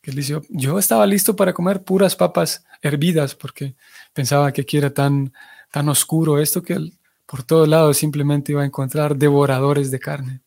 Que 0.00 0.10
él 0.10 0.16
dice, 0.16 0.40
yo 0.50 0.78
estaba 0.78 1.06
listo 1.06 1.34
para 1.34 1.54
comer 1.54 1.82
puras 1.82 2.14
papas 2.14 2.64
hervidas 2.82 3.34
porque 3.34 3.74
pensaba 4.12 4.52
que 4.52 4.62
aquí 4.62 4.76
era 4.76 4.90
tan, 4.90 5.32
tan 5.70 5.88
oscuro 5.88 6.38
esto 6.38 6.62
que 6.62 6.74
él 6.74 6.98
por 7.26 7.42
todos 7.42 7.68
lados 7.68 7.96
simplemente 7.96 8.52
iba 8.52 8.62
a 8.62 8.66
encontrar 8.66 9.16
devoradores 9.16 9.90
de 9.90 9.98
carne. 9.98 10.40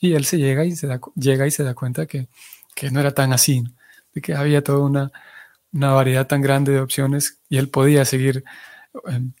Y 0.00 0.14
él 0.14 0.24
se 0.24 0.38
llega 0.38 0.64
y 0.64 0.74
se 0.74 0.86
da, 0.86 1.00
llega 1.14 1.46
y 1.46 1.50
se 1.50 1.62
da 1.62 1.74
cuenta 1.74 2.06
que, 2.06 2.28
no 2.90 3.00
era 3.00 3.12
tan 3.12 3.32
así, 3.32 3.64
de 4.12 4.20
que 4.20 4.34
había 4.34 4.62
toda 4.62 4.80
una, 4.80 5.12
variedad 5.70 6.26
tan 6.26 6.40
grande 6.40 6.72
de 6.72 6.80
opciones 6.80 7.40
y 7.48 7.56
él 7.58 7.68
podía 7.68 8.04
seguir 8.04 8.44
em, 9.06 9.32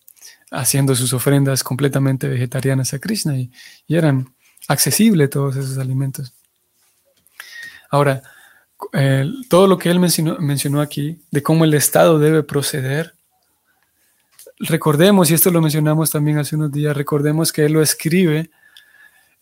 haciendo 0.50 0.94
sus 0.94 1.12
ofrendas 1.12 1.62
completamente 1.62 2.28
vegetarianas 2.28 2.94
a 2.94 2.98
Krishna 2.98 3.36
y, 3.38 3.50
eran 3.88 4.34
accesibles 4.68 5.30
todos 5.30 5.56
esos 5.56 5.78
alimentos. 5.78 6.32
Ahora, 7.94 8.22
todo 9.48 9.68
lo 9.68 9.78
que 9.78 9.88
él 9.88 10.00
mencionó, 10.00 10.36
mencionó 10.40 10.80
aquí, 10.80 11.20
de 11.30 11.44
cómo 11.44 11.64
el 11.64 11.74
Estado 11.74 12.18
debe 12.18 12.42
proceder, 12.42 13.14
recordemos, 14.58 15.30
y 15.30 15.34
esto 15.34 15.52
lo 15.52 15.60
mencionamos 15.60 16.10
también 16.10 16.38
hace 16.38 16.56
unos 16.56 16.72
días, 16.72 16.96
recordemos 16.96 17.52
que 17.52 17.66
él 17.66 17.74
lo 17.74 17.82
escribe 17.82 18.50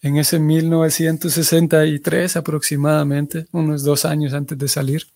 en 0.02 0.18
ese 0.18 0.38
1963 0.38 2.36
aproximadamente, 2.36 3.46
unos 3.52 3.84
dos 3.84 4.04
años 4.04 4.34
antes 4.34 4.58
de 4.58 4.68
salir. 4.68 5.06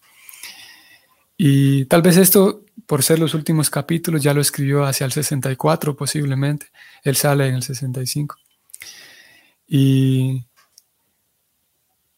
Y 1.36 1.84
tal 1.84 2.00
vez 2.00 2.16
esto, 2.16 2.64
por 2.86 3.02
ser 3.02 3.18
los 3.18 3.34
últimos 3.34 3.68
capítulos, 3.68 4.22
ya 4.22 4.32
lo 4.32 4.40
escribió 4.40 4.86
hacia 4.86 5.04
el 5.04 5.12
64 5.12 5.94
posiblemente. 5.94 6.68
Él 7.02 7.16
sale 7.16 7.48
en 7.48 7.56
el 7.56 7.62
65. 7.62 8.38
Y 9.68 10.42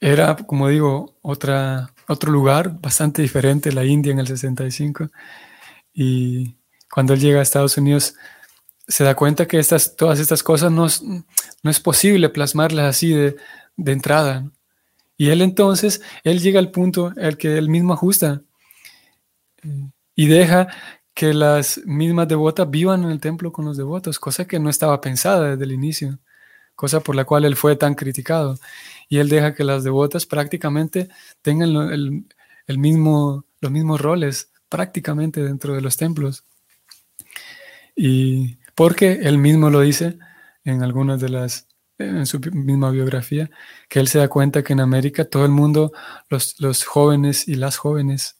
era, 0.00 0.36
como 0.36 0.68
digo, 0.68 1.16
otra, 1.22 1.92
otro 2.06 2.32
lugar 2.32 2.80
bastante 2.80 3.22
diferente, 3.22 3.72
la 3.72 3.84
India 3.84 4.12
en 4.12 4.18
el 4.18 4.26
65. 4.26 5.08
Y 5.92 6.56
cuando 6.92 7.14
él 7.14 7.20
llega 7.20 7.40
a 7.40 7.42
Estados 7.42 7.76
Unidos, 7.76 8.14
se 8.86 9.04
da 9.04 9.14
cuenta 9.14 9.46
que 9.46 9.58
estas, 9.58 9.96
todas 9.96 10.18
estas 10.18 10.42
cosas 10.42 10.72
no, 10.72 10.86
no 11.62 11.70
es 11.70 11.80
posible 11.80 12.28
plasmarlas 12.28 12.86
así 12.86 13.10
de, 13.10 13.36
de 13.76 13.92
entrada. 13.92 14.50
Y 15.16 15.30
él 15.30 15.42
entonces, 15.42 16.00
él 16.22 16.40
llega 16.40 16.60
al 16.60 16.70
punto 16.70 17.12
el 17.16 17.36
que 17.36 17.58
él 17.58 17.68
mismo 17.68 17.92
ajusta 17.92 18.42
y 20.14 20.26
deja 20.26 20.68
que 21.12 21.34
las 21.34 21.80
mismas 21.84 22.28
devotas 22.28 22.70
vivan 22.70 23.02
en 23.02 23.10
el 23.10 23.20
templo 23.20 23.52
con 23.52 23.64
los 23.64 23.76
devotos, 23.76 24.20
cosa 24.20 24.46
que 24.46 24.60
no 24.60 24.70
estaba 24.70 25.00
pensada 25.00 25.50
desde 25.50 25.64
el 25.64 25.72
inicio, 25.72 26.20
cosa 26.78 27.00
por 27.00 27.16
la 27.16 27.24
cual 27.24 27.44
él 27.44 27.56
fue 27.56 27.74
tan 27.74 27.96
criticado. 27.96 28.56
Y 29.08 29.18
él 29.18 29.28
deja 29.28 29.52
que 29.52 29.64
las 29.64 29.82
devotas 29.82 30.26
prácticamente 30.26 31.08
tengan 31.42 31.70
el, 31.90 32.24
el 32.68 32.78
mismo, 32.78 33.44
los 33.60 33.72
mismos 33.72 34.00
roles 34.00 34.52
prácticamente 34.68 35.42
dentro 35.42 35.74
de 35.74 35.80
los 35.80 35.96
templos. 35.96 36.44
Y 37.96 38.58
porque 38.76 39.14
él 39.24 39.38
mismo 39.38 39.70
lo 39.70 39.80
dice 39.80 40.20
en 40.62 40.84
algunas 40.84 41.20
de 41.20 41.30
las, 41.30 41.66
en 41.98 42.26
su 42.26 42.38
misma 42.38 42.92
biografía, 42.92 43.50
que 43.88 43.98
él 43.98 44.06
se 44.06 44.20
da 44.20 44.28
cuenta 44.28 44.62
que 44.62 44.72
en 44.72 44.80
América 44.80 45.24
todo 45.24 45.44
el 45.44 45.50
mundo, 45.50 45.90
los, 46.30 46.60
los 46.60 46.84
jóvenes 46.84 47.48
y 47.48 47.56
las 47.56 47.76
jóvenes, 47.76 48.36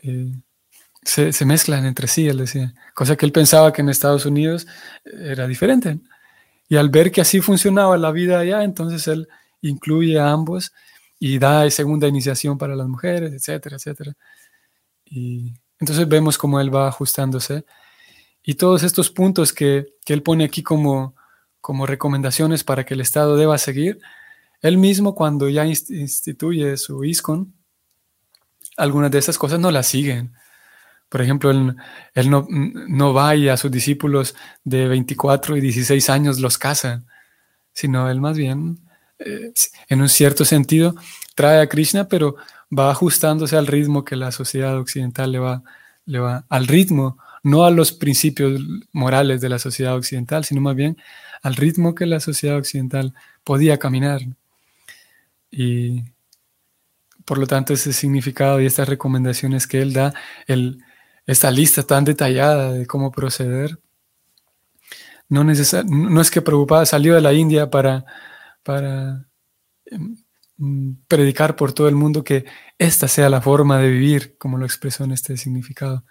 eh, 0.00 0.32
se, 1.04 1.32
se, 1.32 1.44
mezclan 1.44 1.86
entre 1.86 2.08
sí, 2.08 2.26
él 2.26 2.38
decía, 2.38 2.74
cosa 2.94 3.14
que 3.14 3.26
él 3.26 3.32
pensaba 3.32 3.72
que 3.72 3.82
en 3.82 3.90
Estados 3.90 4.26
Unidos 4.26 4.66
era 5.04 5.46
diferente. 5.46 6.00
Y 6.68 6.76
al 6.76 6.90
ver 6.90 7.10
que 7.10 7.20
así 7.20 7.40
funcionaba 7.40 7.96
la 7.96 8.12
vida 8.12 8.38
allá, 8.38 8.62
entonces 8.62 9.06
él 9.08 9.28
incluye 9.62 10.18
a 10.18 10.30
ambos 10.30 10.72
y 11.18 11.38
da 11.38 11.68
segunda 11.70 12.06
iniciación 12.06 12.58
para 12.58 12.76
las 12.76 12.86
mujeres, 12.88 13.32
etcétera, 13.32 13.76
etcétera. 13.76 14.14
Y 15.04 15.54
entonces 15.80 16.06
vemos 16.08 16.36
cómo 16.38 16.60
él 16.60 16.74
va 16.74 16.88
ajustándose 16.88 17.64
y 18.42 18.54
todos 18.54 18.82
estos 18.82 19.10
puntos 19.10 19.52
que, 19.52 19.94
él 20.06 20.22
pone 20.22 20.44
aquí 20.44 20.62
como, 20.62 21.14
como 21.60 21.84
recomendaciones 21.84 22.64
para 22.64 22.86
que 22.86 22.94
el 22.94 23.02
Estado 23.02 23.36
deba 23.36 23.58
seguir, 23.58 24.00
él 24.62 24.78
mismo 24.78 25.14
cuando 25.14 25.50
ya 25.50 25.66
instituye 25.66 26.78
su 26.78 27.04
ISCON, 27.04 27.52
algunas 28.78 29.10
de 29.10 29.18
esas 29.18 29.36
cosas 29.36 29.60
no 29.60 29.70
las 29.70 29.86
siguen. 29.86 30.32
Por 31.08 31.22
ejemplo, 31.22 31.50
él, 31.50 32.30
no, 32.30 32.46
no, 32.50 33.14
va 33.14 33.34
y 33.34 33.48
a 33.48 33.56
sus 33.56 33.70
discípulos 33.70 34.34
de 34.64 34.88
24 34.88 35.56
y 35.56 35.60
16 35.60 36.10
años 36.10 36.38
los 36.38 36.58
casa, 36.58 37.04
sino 37.72 38.10
él 38.10 38.20
más 38.20 38.36
bien, 38.36 38.78
eh, 39.18 39.52
en 39.88 40.00
un 40.00 40.08
cierto 40.08 40.44
sentido, 40.44 40.94
trae 41.34 41.60
a 41.60 41.68
Krishna, 41.68 42.08
pero 42.08 42.36
va 42.76 42.90
ajustándose 42.90 43.56
al 43.56 43.66
ritmo 43.66 44.04
que 44.04 44.16
la 44.16 44.32
sociedad 44.32 44.78
occidental 44.78 45.32
le 45.32 45.38
va, 45.38 45.62
le 46.04 46.18
va 46.18 46.44
al 46.48 46.66
ritmo 46.66 47.18
no 47.42 47.64
a 47.64 47.70
los 47.70 47.92
principios 47.92 48.60
morales 48.92 49.40
de 49.40 49.48
la 49.48 49.58
sociedad 49.58 49.96
occidental, 49.96 50.44
sino 50.44 50.60
más 50.60 50.76
bien 50.76 50.98
al 51.42 51.56
ritmo 51.56 51.94
que 51.94 52.04
la 52.04 52.20
sociedad 52.20 52.58
occidental 52.58 53.14
podía 53.44 53.78
caminar. 53.78 54.20
Y 55.50 56.04
por 57.24 57.38
lo 57.38 57.46
tanto 57.46 57.72
ese 57.72 57.92
significado 57.92 58.60
y 58.60 58.66
estas 58.66 58.88
recomendaciones 58.88 59.66
que 59.66 59.80
él 59.80 59.92
da, 59.92 60.14
el, 60.46 60.82
esta 61.28 61.50
lista 61.52 61.84
tan 61.84 62.04
detallada 62.04 62.72
de 62.72 62.86
cómo 62.86 63.12
proceder, 63.12 63.78
no, 65.28 65.44
no 65.44 66.20
es 66.20 66.30
que 66.30 66.42
preocupada 66.42 66.86
salió 66.86 67.14
de 67.14 67.20
la 67.20 67.34
India 67.34 67.70
para, 67.70 68.04
para 68.62 69.28
em, 69.86 70.16
predicar 71.06 71.54
por 71.54 71.72
todo 71.72 71.86
el 71.88 71.94
mundo 71.94 72.24
que 72.24 72.46
esta 72.78 73.06
sea 73.06 73.28
la 73.28 73.42
forma 73.42 73.78
de 73.78 73.90
vivir, 73.90 74.36
como 74.38 74.56
lo 74.56 74.64
expresó 74.64 75.04
en 75.04 75.12
este 75.12 75.36
significado 75.36 76.04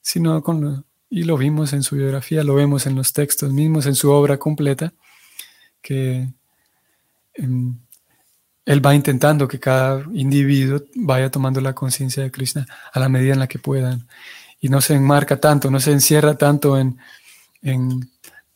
sino 0.00 0.42
con, 0.42 0.84
y 1.08 1.22
lo 1.22 1.38
vimos 1.38 1.72
en 1.72 1.82
su 1.82 1.96
biografía, 1.96 2.42
lo 2.42 2.54
vemos 2.54 2.86
en 2.86 2.96
los 2.96 3.12
textos 3.12 3.52
mismos, 3.52 3.86
en 3.86 3.94
su 3.94 4.10
obra 4.10 4.38
completa, 4.38 4.92
que 5.80 6.28
em, 7.34 7.78
él 8.64 8.84
va 8.84 8.94
intentando 8.94 9.48
que 9.48 9.58
cada 9.58 10.04
individuo 10.12 10.82
vaya 10.94 11.30
tomando 11.30 11.60
la 11.60 11.74
conciencia 11.74 12.22
de 12.22 12.30
Krishna 12.30 12.66
a 12.92 13.00
la 13.00 13.08
medida 13.08 13.32
en 13.32 13.40
la 13.40 13.48
que 13.48 13.58
puedan. 13.58 14.06
Y 14.60 14.68
no 14.68 14.80
se 14.80 14.94
enmarca 14.94 15.40
tanto, 15.40 15.70
no 15.70 15.80
se 15.80 15.90
encierra 15.92 16.36
tanto 16.36 16.78
en, 16.78 16.98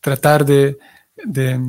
tratar 0.01 0.45
de, 0.45 0.79
de 1.25 1.61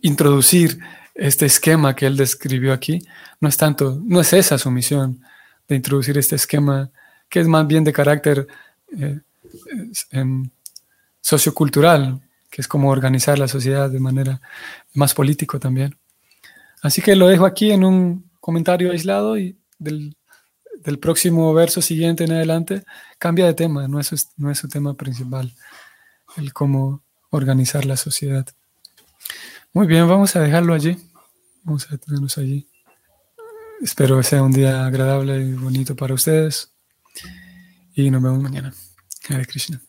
introducir 0.00 0.80
este 1.14 1.46
esquema 1.46 1.94
que 1.94 2.06
él 2.06 2.16
describió 2.16 2.72
aquí. 2.72 3.00
No 3.40 3.48
es 3.48 3.56
tanto, 3.56 4.00
no 4.04 4.20
es 4.20 4.32
esa 4.32 4.58
su 4.58 4.70
misión 4.70 5.22
de 5.68 5.76
introducir 5.76 6.18
este 6.18 6.36
esquema 6.36 6.90
que 7.28 7.40
es 7.40 7.46
más 7.46 7.66
bien 7.66 7.84
de 7.84 7.92
carácter 7.92 8.46
eh, 8.98 9.20
em, 10.10 10.50
sociocultural, 11.20 12.20
que 12.50 12.60
es 12.60 12.68
como 12.68 12.90
organizar 12.90 13.38
la 13.38 13.48
sociedad 13.48 13.88
de 13.88 14.00
manera 14.00 14.40
más 14.92 15.14
político 15.14 15.58
también. 15.58 15.96
Así 16.82 17.00
que 17.00 17.16
lo 17.16 17.28
dejo 17.28 17.46
aquí 17.46 17.70
en 17.70 17.84
un 17.84 18.30
comentario 18.40 18.90
aislado 18.90 19.38
y 19.38 19.56
del, 19.78 20.16
próximo 21.00 21.54
verso 21.54 21.80
siguiente 21.80 22.24
en 22.24 22.32
adelante 22.32 22.84
cambia 23.18 23.46
de 23.46 23.54
tema, 23.54 23.86
no 23.86 24.00
es, 24.00 24.30
no 24.36 24.50
es 24.50 24.58
su 24.58 24.68
tema 24.68 24.94
principal, 24.94 25.52
el 26.36 26.52
cómo 26.52 27.04
organizar 27.30 27.84
la 27.84 27.96
sociedad. 27.96 28.46
Muy 29.72 29.86
bien, 29.86 30.08
vamos 30.08 30.34
a 30.36 30.40
dejarlo 30.40 30.74
allí. 30.74 30.98
Vamos 31.62 31.90
a 31.90 31.96
tenernos 31.96 32.36
allí. 32.38 32.68
Espero 33.80 34.16
que 34.16 34.24
sea 34.24 34.42
un 34.42 34.52
día 34.52 34.84
agradable 34.84 35.40
y 35.40 35.52
bonito 35.54 35.94
para 35.96 36.14
ustedes 36.14 36.72
y 37.94 38.10
nos 38.10 38.22
vemos 38.22 38.42
mañana. 38.42 38.74
Krishna. 39.46 39.80